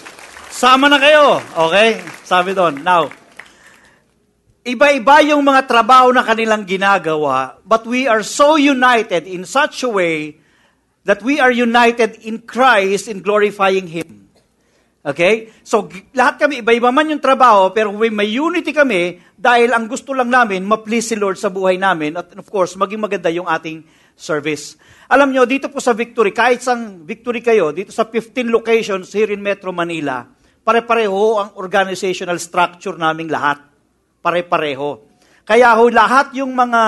[0.55, 1.43] Sama na kayo.
[1.67, 1.99] Okay?
[2.23, 2.79] Sabi doon.
[2.79, 3.11] Now,
[4.63, 9.91] iba-iba yung mga trabaho na kanilang ginagawa, but we are so united in such a
[9.91, 10.39] way
[11.03, 14.31] that we are united in Christ in glorifying Him.
[15.03, 15.51] Okay?
[15.67, 20.31] So, lahat kami, iba-iba man yung trabaho, pero may unity kami dahil ang gusto lang
[20.31, 23.83] namin, ma-please si Lord sa buhay namin at of course, maging maganda yung ating
[24.15, 24.79] service.
[25.11, 29.35] Alam nyo, dito po sa Victory, kahit sang Victory kayo, dito sa 15 locations here
[29.35, 30.23] in Metro Manila,
[30.63, 33.59] pare-pareho ang organizational structure naming lahat.
[34.23, 35.03] Pare-pareho.
[35.43, 36.81] Kaya ho, lahat yung mga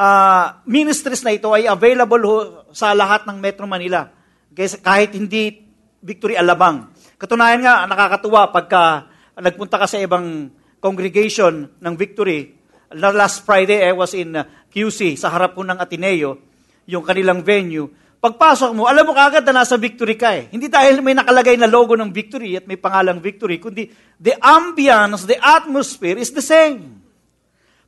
[0.00, 2.36] ah, ministries na ito ay available ho
[2.72, 4.08] sa lahat ng Metro Manila.
[4.56, 5.68] Kasi kahit hindi
[6.00, 6.88] Victory Alabang.
[7.20, 10.48] Katunayan nga, nakakatuwa pagka nagpunta ka sa ibang
[10.80, 12.56] congregation ng Victory.
[12.96, 16.40] La- Last Friday, I was in uh, QC, sa harap po ng Ateneo,
[16.88, 17.92] yung kanilang venue.
[18.20, 20.48] Pagpasok mo, alam mo kagad na nasa Victory ka eh.
[20.48, 25.28] Hindi dahil may nakalagay na logo ng Victory at may pangalang Victory, kundi the ambience,
[25.28, 27.00] the atmosphere is the same.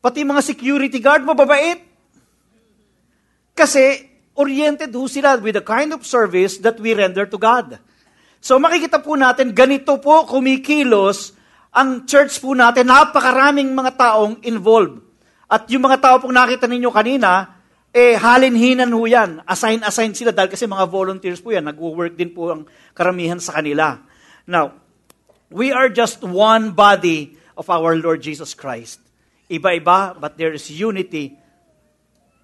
[0.01, 1.92] Pati mga security guard, mababait.
[3.53, 7.77] Kasi oriented ho sila with the kind of service that we render to God.
[8.43, 11.37] So makikita po natin, ganito po kumikilos
[11.73, 15.01] ang church po natin, napakaraming mga taong involved.
[15.49, 17.61] At yung mga tao pong nakita ninyo kanina,
[17.93, 19.45] eh halinhinan ho yan.
[19.45, 21.69] Assign-assign sila dahil kasi mga volunteers po yan.
[21.69, 24.01] Nag-work din po ang karamihan sa kanila.
[24.49, 24.77] Now,
[25.53, 29.01] we are just one body of our Lord Jesus Christ.
[29.53, 31.37] Iba-iba, but there is unity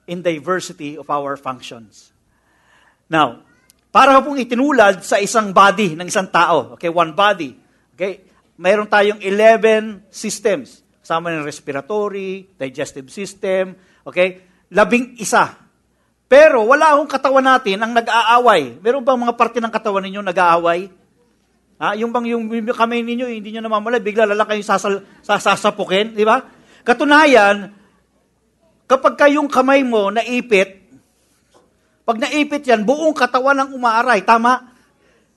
[0.08, 2.10] in diversity of our functions.
[3.12, 3.44] Now,
[3.92, 6.76] para pong itinulad sa isang body ng isang tao.
[6.76, 7.56] Okay, one body.
[7.92, 8.24] Okay,
[8.56, 10.80] mayroon tayong 11 systems.
[11.00, 13.72] Kasama ng respiratory, digestive system,
[14.04, 14.44] okay?
[14.68, 15.56] Labing isa.
[16.28, 18.76] Pero wala akong katawan natin ang nag-aaway.
[18.84, 20.92] Meron bang mga parte ng katawan ninyo nag-aaway?
[21.80, 21.96] Ha?
[21.96, 26.44] Yung bang yung, kamay ninyo, hindi nyo namamalay, bigla lala kayong sasal, sasasapukin, di ba?
[26.84, 27.72] Katunayan,
[28.88, 30.80] kapag kayong kamay mo naipit,
[32.08, 34.24] pag naipit yan, buong katawan ang umaaray.
[34.24, 34.64] Tama?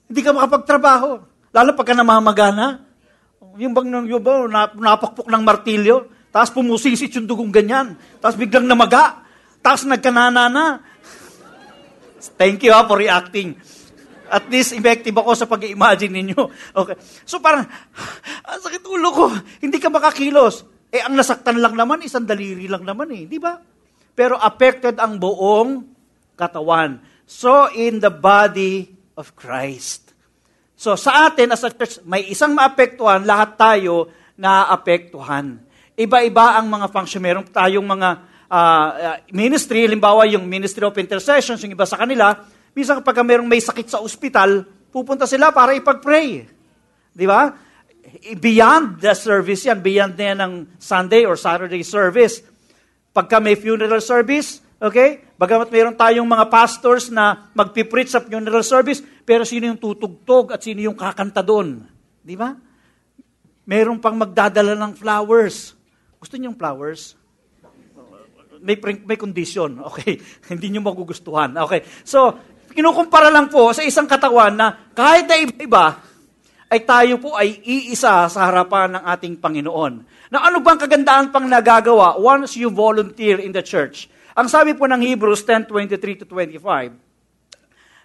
[0.07, 1.19] Hindi ka makapagtrabaho.
[1.51, 2.87] Lalo pagka namamagana.
[3.59, 3.91] Yung bang
[4.23, 9.19] ba, nap- napakpok ng martilyo, tapos pumusisit yung dugong ganyan, tapos biglang namaga,
[9.59, 10.79] tapos nagkanana na.
[12.39, 13.59] Thank you ha, for reacting.
[14.31, 16.39] At least effective ako sa pag-imagine ninyo.
[16.71, 16.95] Okay.
[17.27, 17.67] So parang,
[18.47, 19.27] ang sakit ulo ko,
[19.59, 20.63] hindi ka makakilos.
[20.91, 23.23] Eh, ang nasaktan lang naman, isang daliri lang naman eh.
[23.23, 23.55] Di ba?
[24.11, 25.87] Pero affected ang buong
[26.35, 26.99] katawan.
[27.23, 30.11] So, in the body of Christ.
[30.75, 35.63] So, sa atin as a church, may isang maapektuhan, lahat tayo naapektuhan.
[35.95, 37.23] Iba-iba ang mga function.
[37.23, 38.09] Meron tayong mga
[38.51, 42.35] ah, ministry, limbawa yung Ministry of Intercessions, yung iba sa kanila,
[42.75, 46.49] minsan kapag merong may sakit sa ospital, pupunta sila para ipag-pray.
[47.15, 47.55] Di ba?
[48.37, 52.41] Beyond the service yan, beyond na yan ng Sunday or Saturday service.
[53.11, 55.21] Pagka may funeral service, okay?
[55.37, 60.63] Bagamat mayroon tayong mga pastors na magpipreach sa funeral service, pero sino yung tutugtog at
[60.63, 61.85] sino yung kakanta doon?
[62.21, 62.53] Di ba?
[63.67, 65.77] Meron pang magdadala ng flowers.
[66.17, 67.21] Gusto niyo yung flowers?
[68.61, 69.81] may may condition.
[69.91, 70.21] Okay,
[70.53, 71.51] hindi nyo magugustuhan.
[71.67, 72.37] Okay, so
[72.71, 75.99] kinukumpara lang po sa isang katawan na kahit na iba-iba,
[76.71, 80.07] ay tayo po ay iisa sa harapan ng ating Panginoon.
[80.31, 84.07] Na ano bang kagandaan pang nagagawa once you volunteer in the church?
[84.39, 86.95] Ang sabi po ng Hebrews 10:23 to 25,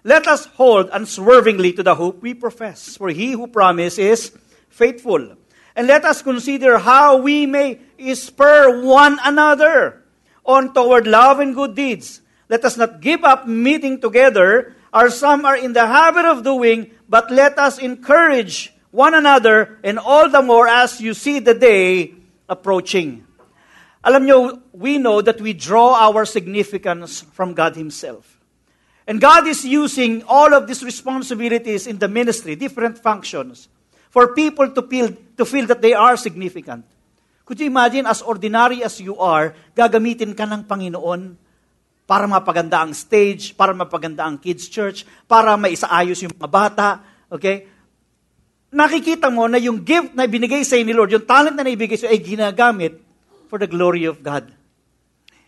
[0.03, 4.35] Let us hold unswervingly to the hope we profess, for he who promised is
[4.67, 5.39] faithful.
[5.71, 7.79] And let us consider how we may
[8.15, 10.03] spur one another
[10.43, 12.19] on toward love and good deeds.
[12.47, 16.96] Let us not give up meeting together, as some are in the habit of doing,
[17.09, 22.15] but let us encourage one another, and all the more as you see the day
[22.49, 23.25] approaching.
[24.03, 28.39] Alam nyo, we know that we draw our significance from God Himself.
[29.07, 33.67] And God is using all of these responsibilities in the ministry, different functions,
[34.09, 36.85] for people to feel, to feel that they are significant.
[37.45, 41.39] Could you imagine, as ordinary as you are, gagamitin ka ng Panginoon
[42.07, 46.87] para mapaganda ang stage, para mapaganda ang kids church, para maisaayos yung mga bata,
[47.27, 47.67] okay?
[48.71, 52.07] Nakikita mo na yung gift na binigay sa ni Lord, yung talent na naibigay sa
[52.07, 52.95] ay ginagamit
[53.51, 54.47] for the glory of God.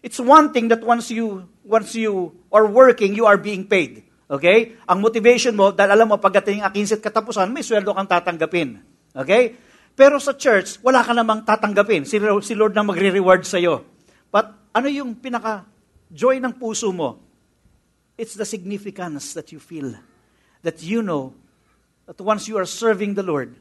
[0.04, 4.04] It's one thing that once you once you are working, you are being paid.
[4.30, 4.78] Okay?
[4.86, 8.78] Ang motivation mo, dahil alam mo, pagdating ang 15 katapusan, may sweldo kang tatanggapin.
[9.12, 9.58] Okay?
[9.98, 12.06] Pero sa church, wala ka namang tatanggapin.
[12.06, 13.84] Si, si Lord na magre-reward sa'yo.
[14.30, 15.18] But ano yung
[16.10, 17.20] pinaka-joy ng puso mo?
[18.18, 19.96] It's the significance that you feel.
[20.62, 21.34] That you know
[22.06, 23.56] that once you are serving the Lord,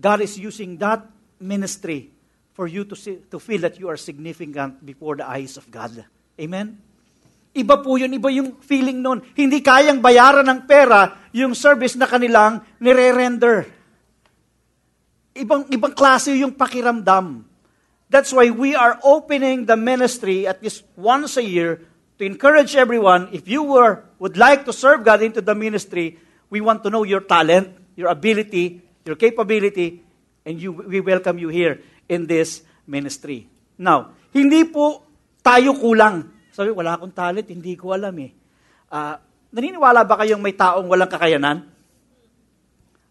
[0.00, 1.04] God is using that
[1.38, 2.10] ministry
[2.54, 6.04] for you to, see, to feel that you are significant before the eyes of God.
[6.40, 6.78] Amen?
[7.54, 9.20] Iba po yun, iba yung feeling nun.
[9.34, 13.78] Hindi kayang bayaran ng pera yung service na kanilang nire-render
[15.38, 17.46] ibang, ibang klase yung pakiramdam.
[18.08, 21.84] That's why we are opening the ministry at least once a year
[22.18, 23.28] to encourage everyone.
[23.32, 26.16] If you were, would like to serve God into the ministry,
[26.48, 30.00] we want to know your talent, your ability, your capability,
[30.44, 33.44] and you, we welcome you here in this ministry.
[33.76, 35.04] Now, hindi po
[35.44, 36.32] tayo kulang.
[36.50, 38.32] Sabi, wala akong talent, hindi ko alam eh.
[38.88, 39.20] Uh,
[39.52, 41.78] naniniwala ba kayong may taong walang kakayanan?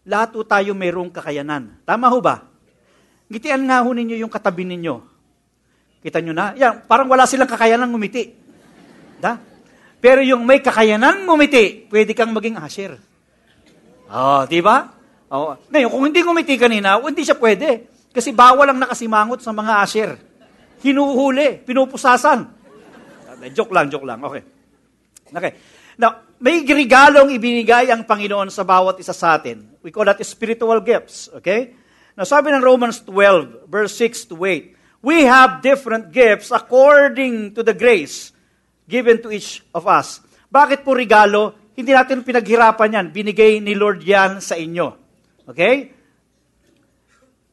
[0.08, 1.76] lahat po tayo mayroong kakayanan.
[1.84, 2.47] Tama ho ba?
[3.28, 4.94] Ngitian nga ho ninyo yung katabi ninyo.
[6.00, 6.56] Kita nyo na?
[6.56, 8.32] Yan, parang wala silang kakayanan ngumiti.
[9.20, 9.36] Da?
[9.98, 12.96] Pero yung may kakayanan ngumiti, pwede kang maging asher.
[14.08, 14.88] Oh, di ba?
[15.28, 15.58] Oh.
[15.68, 17.92] Ngayon, kung hindi ngumiti kanina, hindi siya pwede.
[18.08, 20.10] Kasi bawal ang nakasimangot sa mga asher.
[20.80, 22.56] Hinuhuli, pinupusasan.
[23.52, 24.24] Joke lang, joke lang.
[24.24, 24.42] Okay.
[25.28, 25.52] Okay.
[25.98, 29.76] Now, may regalong ibinigay ang Panginoon sa bawat isa sa atin.
[29.82, 31.28] We call that spiritual gifts.
[31.42, 31.74] Okay?
[32.18, 37.62] Now, sabi ng Romans 12, verse 6 to 8, We have different gifts according to
[37.62, 38.34] the grace
[38.90, 40.18] given to each of us.
[40.50, 41.54] Bakit po regalo?
[41.78, 43.06] Hindi natin pinaghirapan yan.
[43.14, 44.98] Binigay ni Lord yan sa inyo.
[45.46, 45.94] Okay?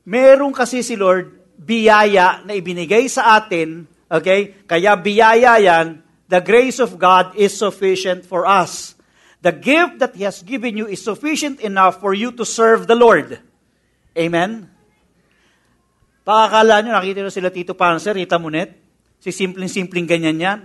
[0.09, 3.85] Meron kasi si Lord biyaya na ibinigay sa atin.
[4.09, 4.65] Okay?
[4.65, 8.97] Kaya biyaya yan the grace of God is sufficient for us.
[9.45, 12.97] The gift that He has given you is sufficient enough for you to serve the
[12.97, 13.37] Lord.
[14.15, 14.71] Amen?
[16.25, 18.73] Pakakala nyo, nakita nyo sila Tito Panser, Rita Munet,
[19.21, 20.59] si simpleng-simpleng ganyan yan.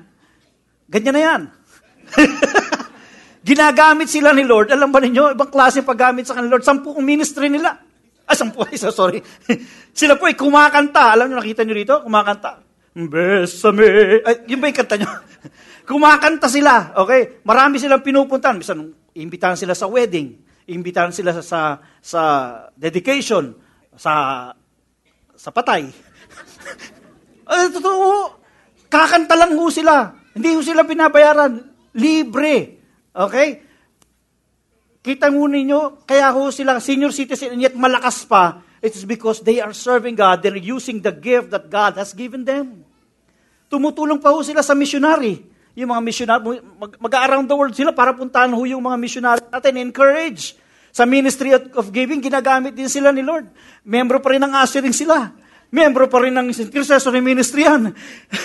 [0.89, 1.43] Ganyan na yan.
[3.51, 4.73] Ginagamit sila ni Lord.
[4.73, 6.65] Alam ba ninyo, ibang klase paggamit sa kanila Lord.
[6.65, 7.77] Sampu ang ministry nila.
[8.25, 9.21] Ah, sampu, sorry.
[10.01, 11.13] sila po ay kumakanta.
[11.13, 11.95] Alam nyo, nakita nyo rito?
[12.07, 12.63] Kumakanta.
[12.95, 14.23] Besame.
[14.25, 15.11] Ay, yun ba yung kanta nyo?
[15.89, 16.95] Kumakanta sila.
[16.95, 17.43] Okay?
[17.43, 18.57] Marami silang pinupuntan.
[18.63, 20.50] Bisan, imbitahan sila sa wedding.
[20.71, 22.23] Imbitahan sila sa, sa,
[22.79, 23.53] dedication.
[23.99, 24.13] Sa,
[25.35, 25.91] sa patay.
[27.51, 28.39] Ay, totoo.
[28.87, 30.15] Kakanta lang ho sila.
[30.33, 31.53] Hindi ho sila binabayaran.
[31.99, 32.57] Libre.
[33.11, 33.49] Okay?
[35.03, 39.45] Kita mo ninyo, kaya ho sila senior citizen, and yet malakas pa, It is because
[39.45, 40.41] they are serving God.
[40.41, 42.81] They're using the gift that God has given them.
[43.69, 45.45] Tumutulong pa ho sila sa missionary.
[45.77, 46.65] Yung mga missionary,
[46.97, 49.85] mag-around the world sila para puntahan ho yung mga missionary natin.
[49.85, 50.57] Encourage.
[50.91, 53.47] Sa ministry of giving, ginagamit din sila ni Lord.
[53.87, 55.31] Membro pa rin ng ushering sila.
[55.71, 57.95] Membro pa rin ng intercessory ministry yan.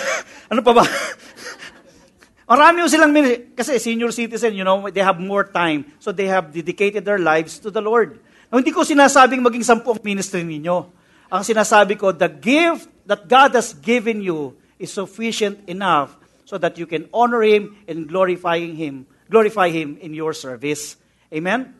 [0.50, 0.84] ano pa ba?
[2.50, 3.50] Marami ho silang ministry.
[3.58, 5.82] Kasi senior citizen, you know, they have more time.
[5.98, 8.22] So they have dedicated their lives to the Lord.
[8.46, 10.86] No, hindi ko sinasabing maging sampu ang ministry ninyo.
[11.26, 16.14] Ang sinasabi ko, the gift that God has given you is sufficient enough
[16.46, 20.94] so that you can honor Him and glorifying Him, glorify Him in your service.
[21.34, 21.75] Amen?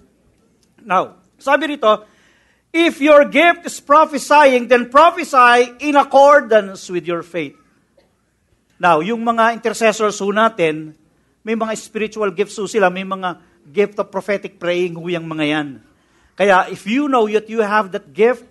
[0.86, 2.06] Now, sabi rito,
[2.70, 7.58] if your gift is prophesying, then prophesy in accordance with your faith.
[8.78, 10.94] Now, yung mga intercessors ho natin,
[11.42, 15.44] may mga spiritual gifts ho sila, may mga gift of prophetic praying ho yung mga
[15.50, 15.68] yan.
[16.38, 18.46] Kaya if you know that you have that gift,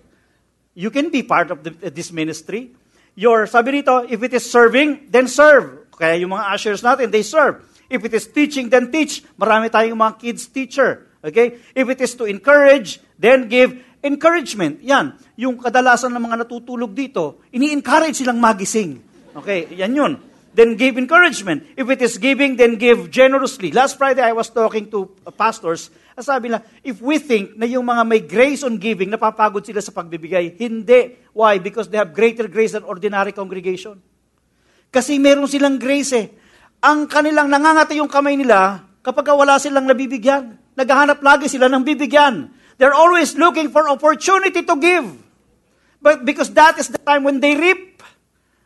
[0.76, 2.74] you can be part of the, this ministry.
[3.16, 5.88] Your, sabi rito, if it is serving, then serve.
[5.96, 7.64] Kaya yung mga ushers natin, they serve.
[7.88, 9.24] If it is teaching, then teach.
[9.38, 11.05] Marami tayong mga kids teacher.
[11.22, 11.60] Okay?
[11.76, 14.82] If it is to encourage, then give encouragement.
[14.82, 15.16] Yan.
[15.36, 19.00] Yung kadalasan ng mga natutulog dito, ini-encourage silang magising.
[19.36, 19.70] Okay?
[19.76, 20.12] Yan yun.
[20.56, 21.68] Then give encouragement.
[21.76, 23.72] If it is giving, then give generously.
[23.72, 28.02] Last Friday, I was talking to pastors Sabi na, if we think na yung mga
[28.08, 31.28] may grace on giving, napapagod sila sa pagbibigay, hindi.
[31.36, 31.60] Why?
[31.60, 34.00] Because they have greater grace than ordinary congregation.
[34.88, 36.32] Kasi meron silang grace eh.
[36.80, 40.56] Ang kanilang nangangati yung kamay nila kapag wala silang nabibigyan.
[40.76, 42.52] Naghahanap lagi sila ng bibigyan.
[42.76, 45.08] They're always looking for opportunity to give.
[46.04, 48.04] But because that is the time when they reap.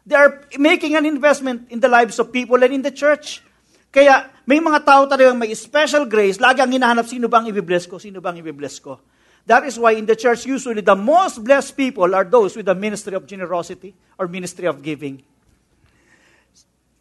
[0.03, 3.47] They are making an investment in the lives of people and in the church.
[3.95, 8.03] Kaya may mga tao talagang may special grace, lagi ang hinahanap, sino bang ibibless ko?
[8.03, 8.99] Sino bang ibibless ko?
[9.47, 12.75] That is why in the church, usually the most blessed people are those with the
[12.75, 15.23] ministry of generosity or ministry of giving.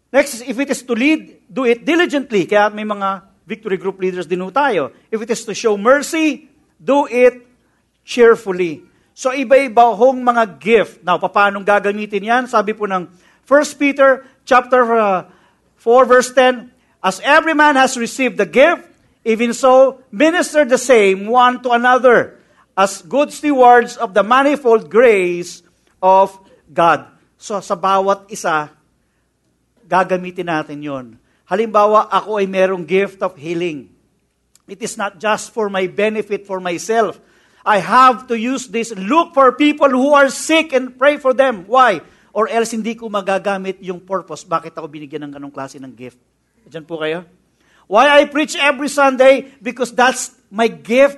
[0.09, 2.49] Next, if it is to lead, do it diligently.
[2.49, 4.93] Kaya may mga victory group leaders din tayo.
[5.09, 6.45] If it is to show mercy,
[6.77, 7.41] do it
[8.05, 8.85] cheerfully.
[9.17, 11.01] So iba-iba hong mga gift.
[11.01, 12.43] Now, paano gagamitin yan?
[12.45, 13.09] Sabi po ng
[13.49, 15.25] 1 Peter chapter uh,
[15.81, 16.69] 4 verse 10,
[17.01, 18.85] As every man has received the gift,
[19.25, 22.39] even so minister the same one to another
[22.79, 25.63] as good stewards of the manifold grace
[25.99, 26.31] of
[26.71, 27.11] God.
[27.35, 28.71] So sa bawat isa,
[29.83, 31.05] gagamitin natin yon.
[31.49, 33.89] Halimbawa, ako ay merong gift of healing.
[34.69, 37.17] It is not just for my benefit for myself.
[37.65, 38.93] I have to use this.
[38.93, 41.65] Look for people who are sick and pray for them.
[41.65, 42.05] Why?
[42.37, 44.45] Or else hindi ko magagamit yung purpose.
[44.45, 46.21] Bakit ako binigyan ng ganong klase ng gift?
[46.69, 47.25] Diyan po kayo.
[47.89, 49.49] Why I preach every Sunday?
[49.57, 51.17] Because that's my gift.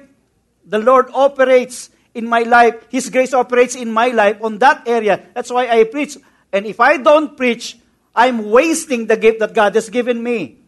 [0.64, 2.88] The Lord operates in my life.
[2.88, 5.20] His grace operates in my life on that area.
[5.36, 6.16] That's why I preach.
[6.56, 7.76] And if I don't preach,
[8.16, 10.59] I'm wasting the gift that God has given me.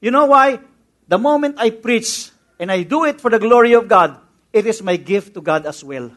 [0.00, 0.60] You know why?
[1.06, 4.18] The moment I preach and I do it for the glory of God,
[4.52, 6.10] it is my gift to God as well.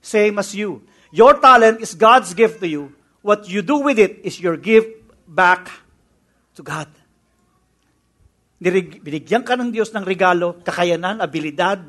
[0.00, 0.82] Same as you.
[1.12, 2.96] Your talent is God's gift to you.
[3.20, 4.88] What you do with it is your gift
[5.28, 5.70] back
[6.56, 6.88] to God.
[8.62, 11.82] Binigyan ka ng Diyos ng regalo, kakayanan, abilidad.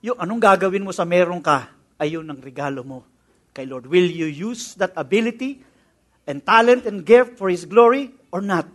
[0.00, 1.68] Yung anong gagawin mo sa meron ka,
[2.00, 2.98] ayun ang regalo mo
[3.52, 3.88] kay Lord.
[3.88, 5.60] Will you use that ability
[6.26, 8.66] and talent and gift for His glory or not?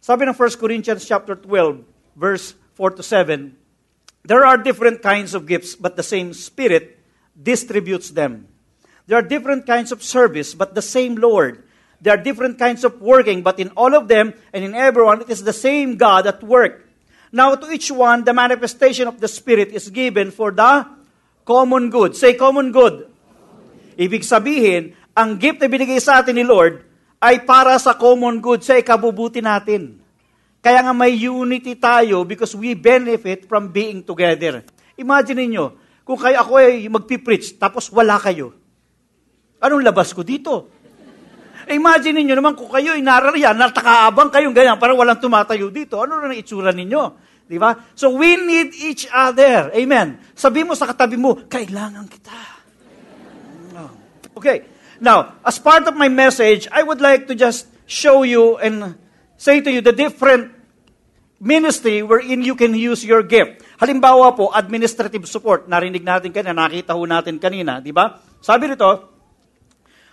[0.00, 1.84] Sabi ng 1 Corinthians chapter 12,
[2.16, 3.54] verse 4 to 7,
[4.24, 6.98] There are different kinds of gifts, but the same Spirit
[7.38, 8.48] distributes them.
[9.06, 11.62] There are different kinds of service, but the same Lord.
[12.02, 15.30] There are different kinds of working, but in all of them and in everyone, it
[15.30, 16.88] is the same God at work.
[17.30, 20.86] Now, to each one, the manifestation of the Spirit is given for the
[21.46, 22.16] common good.
[22.16, 23.08] Say, common good.
[23.96, 26.80] Ibig sabihin, ang gift na binigay sa atin ni Lord
[27.22, 30.00] ay para sa common good, sa ikabubuti natin.
[30.62, 34.62] Kaya nga may unity tayo because we benefit from being together.
[34.98, 38.54] Imagine niyo, kung kayo ako ay magpipreach, tapos wala kayo.
[39.62, 40.70] Anong labas ko dito?
[41.70, 46.02] Imagine niyo naman kung kayo ay narariyan, natakaabang kayong ganyan, parang walang tumatayo dito.
[46.02, 47.02] Ano na itsura ninyo?
[47.46, 47.74] Di ba?
[47.94, 49.70] So we need each other.
[49.70, 50.18] Amen.
[50.34, 52.38] Sabi mo sa katabi mo, kailangan kita.
[54.32, 54.81] Okay.
[55.02, 58.94] Now, as part of my message, I would like to just show you and
[59.34, 60.54] say to you the different
[61.42, 63.66] ministry wherein you can use your gift.
[63.82, 65.66] Halimbawa po, administrative support.
[65.66, 68.22] Narinig natin kanina, nakita ho natin kanina, di ba?
[68.38, 69.10] Sabi nito,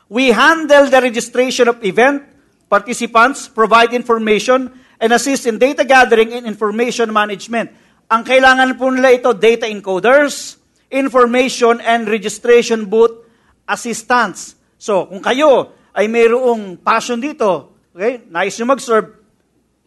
[0.09, 2.25] we handle the registration of event,
[2.65, 7.69] participants, provide information, and assist in data gathering and information management.
[8.09, 10.57] Ang kailangan po nila ito, data encoders,
[10.89, 13.21] information and registration booth
[13.69, 14.57] assistants.
[14.79, 19.19] So, kung kayo ay mayroong passion dito, okay, nice nyo mag-serve,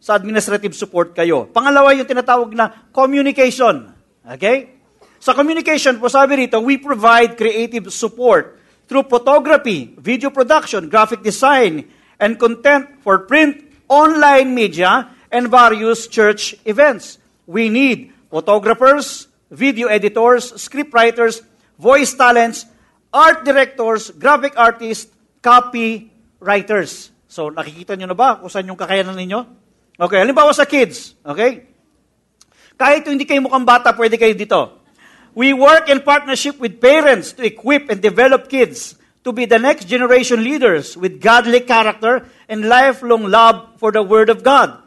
[0.03, 1.47] sa administrative support kayo.
[1.47, 3.87] Pangalawa yung tinatawag na communication.
[4.27, 4.75] Okay?
[5.23, 8.59] Sa communication po, sabi rito, we provide creative support
[8.91, 11.87] through photography, video production, graphic design,
[12.19, 17.15] and content for print, online media, and various church events.
[17.47, 21.39] We need photographers, video editors, scriptwriters,
[21.79, 22.67] voice talents,
[23.13, 25.13] art directors, graphic artists,
[25.45, 27.13] copywriters.
[27.29, 29.39] So, nakikita nyo na ba kung saan yung kakayanan ninyo?
[29.93, 31.69] Okay, halimbawa sa kids, okay?
[32.73, 34.81] Kahit hindi kayo mukhang bata, pwede kayo dito.
[35.37, 39.85] We work in partnership with parents to equip and develop kids to be the next
[39.85, 44.77] generation leaders with godly character and lifelong love for the Word of God.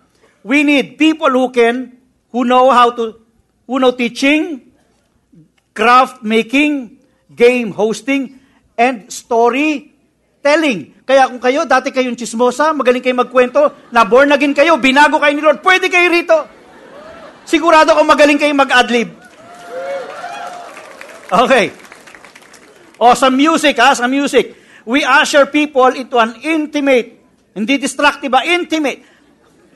[0.42, 1.98] We need people who can,
[2.30, 3.18] who know how to,
[3.66, 4.70] who know teaching,
[5.74, 6.95] craft making,
[7.36, 8.40] game hosting,
[8.80, 9.92] and story
[10.40, 10.96] telling.
[11.04, 15.36] Kaya kung kayo, dati kayong chismosa, magaling kayo magkwento, na born again kayo, binago kayo
[15.36, 16.38] ni Lord, pwede kayo rito.
[17.44, 19.12] Sigurado ako magaling kayo mag-adlib.
[21.30, 21.70] Okay.
[22.96, 24.56] O, sa music, ha, sa music.
[24.88, 27.20] We usher people into an intimate,
[27.52, 29.04] hindi destructive, ba, intimate.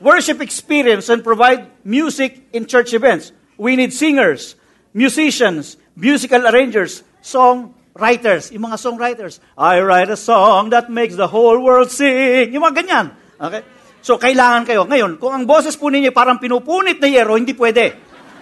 [0.01, 3.31] worship experience and provide music in church events.
[3.57, 4.55] We need singers,
[4.93, 9.39] musicians, musical arrangers, song writers, yung mga songwriters.
[9.57, 12.51] I write a song that makes the whole world sing.
[12.51, 13.05] Yung mga ganyan.
[13.37, 13.61] Okay?
[14.01, 14.89] So, kailangan kayo.
[14.89, 17.93] Ngayon, kung ang boses po ninyo parang pinupunit na yero, hindi pwede.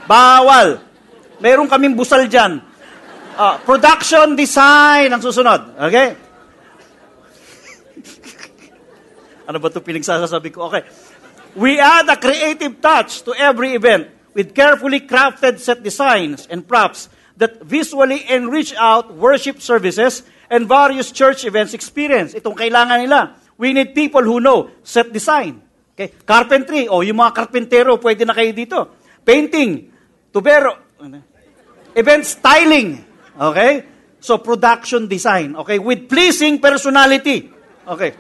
[0.07, 0.79] Bawal.
[1.43, 2.63] Meron kaming busal dyan.
[3.39, 5.79] Uh, production design ang susunod.
[5.79, 6.15] Okay?
[9.51, 10.71] ano ba ito pinagsasasabi ko?
[10.71, 10.83] Okay.
[11.59, 17.11] We add a creative touch to every event with carefully crafted set designs and props
[17.39, 22.35] that visually enrich out worship services and various church events experience.
[22.35, 23.39] Itong kailangan nila.
[23.55, 25.63] We need people who know set design.
[25.95, 26.11] Okay?
[26.27, 28.79] Carpentry, oh, yung mga karpentero, pwede na kayo dito.
[29.23, 29.87] Painting,
[30.35, 30.75] tubero,
[31.95, 32.99] event styling.
[33.35, 33.87] Okay?
[34.19, 35.55] So, production design.
[35.63, 35.79] Okay?
[35.79, 37.51] With pleasing personality.
[37.87, 38.15] Okay.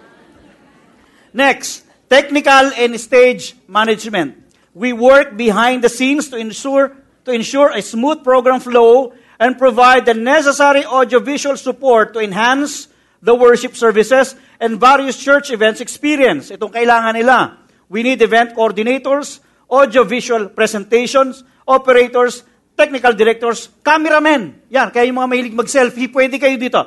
[1.35, 4.47] Next, technical and stage management.
[4.71, 6.98] We work behind the scenes to ensure
[7.29, 12.89] to ensure a smooth program flow and provide the necessary audiovisual support to enhance
[13.21, 16.49] the worship services and various church events experience.
[16.49, 17.61] Itong kailangan nila.
[17.85, 22.41] We need event coordinators, audiovisual presentations, operators,
[22.73, 24.65] technical directors, cameramen.
[24.73, 26.81] Yan, kaya yung mga mahilig mag-selfie, pwede kayo dito.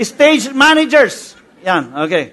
[0.00, 1.36] Stage managers.
[1.60, 2.32] Yan, okay.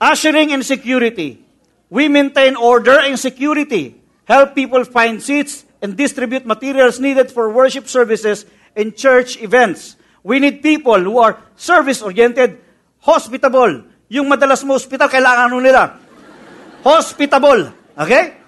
[0.00, 1.44] Ushering and security.
[1.92, 7.88] We maintain order and security, help people find seats, and distribute materials needed for worship
[7.88, 9.96] services and church events.
[10.26, 12.58] We need people who are service-oriented,
[13.04, 13.86] hospitable.
[14.10, 15.98] Yung madalas mo hospital, kailangan ano nila?
[16.82, 17.70] Hospitable.
[17.94, 18.38] Okay?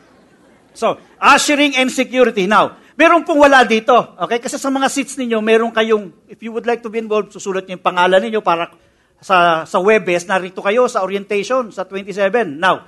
[0.74, 2.46] So, ushering and security.
[2.46, 3.94] Now, meron pong wala dito.
[4.26, 4.42] Okay?
[4.42, 7.66] Kasi sa mga seats ninyo, meron kayong, if you would like to be involved, susulat
[7.66, 8.74] niyo yung pangalan ninyo para
[9.18, 12.58] sa, sa Webes, narito kayo sa orientation sa 27.
[12.58, 12.86] Now,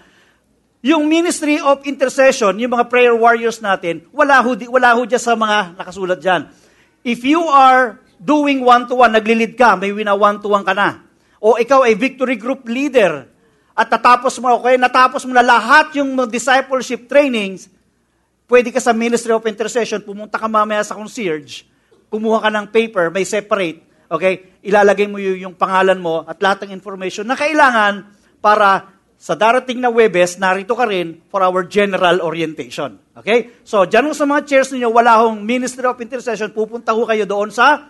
[0.80, 5.36] yung Ministry of Intercession, yung mga prayer warriors natin, wala ho, wala ho dyan sa
[5.36, 6.48] mga nakasulat dyan.
[7.04, 11.04] If you are doing one-to-one, naglilid ka, may wina one-to-one ka na.
[11.40, 13.28] O ikaw ay victory group leader,
[13.76, 17.68] at natapos mo, okay, natapos mo na lahat yung discipleship trainings,
[18.44, 21.64] pwede ka sa Ministry of Intercession, pumunta ka mamaya sa concierge,
[22.12, 24.58] kumuha ka ng paper, may separate, Okay?
[24.66, 28.10] Ilalagay mo yung pangalan mo at lahat ng information na kailangan
[28.42, 28.90] para
[29.20, 32.96] sa darating na Webes, narito ka rin for our general orientation.
[33.12, 33.52] Okay?
[33.68, 37.52] So, dyan sa mga chairs ninyo, wala hong Ministry of Intercession, pupunta ho kayo doon
[37.52, 37.84] sa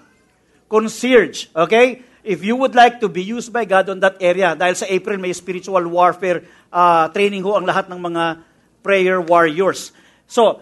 [0.67, 1.47] concierge.
[1.55, 2.03] Okay?
[2.27, 5.23] If you would like to be used by God on that area, dahil sa April
[5.23, 6.43] may spiritual warfare
[6.75, 8.25] uh, training ho ang lahat ng mga
[8.83, 9.95] prayer warriors.
[10.27, 10.59] So,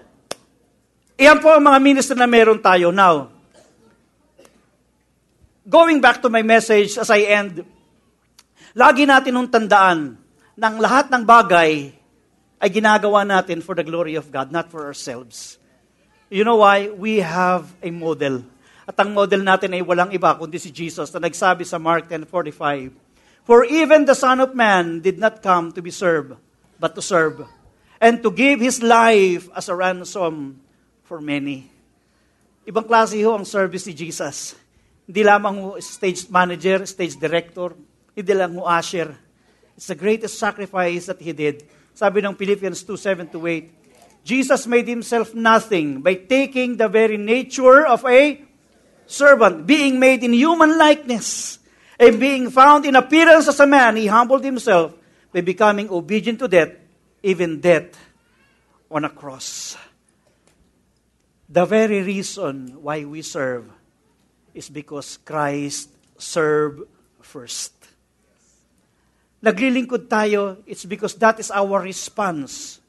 [1.16, 2.92] iyan po ang mga ministry na meron tayo.
[2.92, 3.32] Now,
[5.64, 7.64] going back to my message as I end,
[8.76, 10.27] lagi natin nung tandaan
[10.58, 11.94] ng lahat ng bagay
[12.58, 15.62] ay ginagawa natin for the glory of God, not for ourselves.
[16.26, 16.90] You know why?
[16.90, 18.42] We have a model.
[18.82, 22.90] At ang model natin ay walang iba kundi si Jesus na nagsabi sa Mark 10.45,
[23.46, 26.34] For even the Son of Man did not come to be served,
[26.82, 27.46] but to serve,
[28.02, 30.58] and to give His life as a ransom
[31.06, 31.70] for many.
[32.66, 34.58] Ibang klase ho ang service ni Jesus
[35.08, 37.72] hindi lamang mo stage manager, stage director,
[38.12, 39.16] hindi lang mo usher.
[39.78, 41.62] It's the greatest sacrifice that He did.
[41.94, 47.14] Sabi ng Philippians 2, 7 to 8, Jesus made Himself nothing by taking the very
[47.14, 48.42] nature of a
[49.06, 51.62] servant, being made in human likeness,
[51.94, 54.98] and being found in appearance as a man, He humbled Himself
[55.30, 56.74] by becoming obedient to death,
[57.22, 57.94] even death
[58.90, 59.78] on a cross.
[61.48, 63.70] The very reason why we serve
[64.54, 66.82] is because Christ served
[67.22, 67.77] first.
[69.38, 72.82] Naglilingkod tayo, it's because that is our response.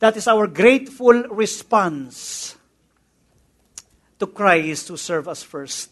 [0.00, 2.56] That is our grateful response
[4.20, 5.88] to Christ who served us first.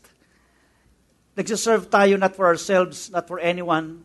[1.36, 4.05] Nagsiserve tayo not for ourselves, not for anyone,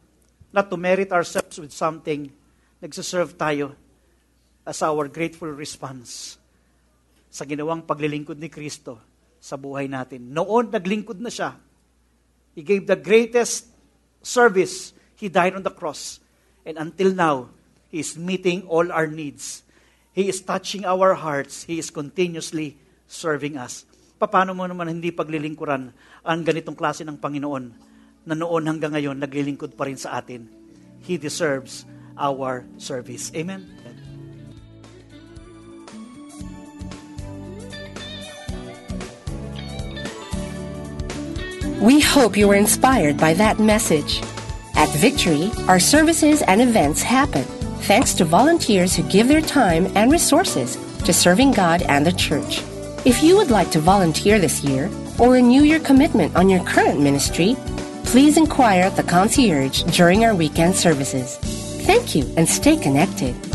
[0.53, 2.31] not to merit ourselves with something.
[2.79, 3.75] Nagsiserve tayo
[4.63, 6.39] as our grateful response
[7.27, 9.01] sa ginawang paglilingkod ni Kristo
[9.41, 10.31] sa buhay natin.
[10.31, 11.57] Noon, naglingkod na siya.
[12.55, 13.67] He gave the greatest
[14.21, 14.93] service.
[15.24, 16.19] He died on the cross.
[16.67, 17.47] And until now,
[17.88, 19.63] He is meeting all our needs.
[20.11, 21.63] He is touching our hearts.
[21.63, 22.76] He is continuously
[23.07, 23.88] serving us.
[24.19, 25.95] Paano mo naman hindi paglilingkuran
[26.28, 27.71] ang ganitong klase ng Panginoon
[28.28, 30.43] na noon hanggang ngayon naglilingkod pa rin sa atin?
[31.07, 31.88] He deserves
[32.19, 33.32] our service.
[33.32, 33.63] Amen?
[41.80, 44.32] We hope you were inspired by that message.
[44.84, 47.45] At Victory, our services and events happen
[47.88, 50.75] thanks to volunteers who give their time and resources
[51.05, 52.61] to serving God and the church.
[53.05, 56.99] If you would like to volunteer this year or renew your commitment on your current
[56.99, 57.55] ministry,
[58.03, 61.38] please inquire at the concierge during our weekend services.
[61.88, 63.53] Thank you and stay connected.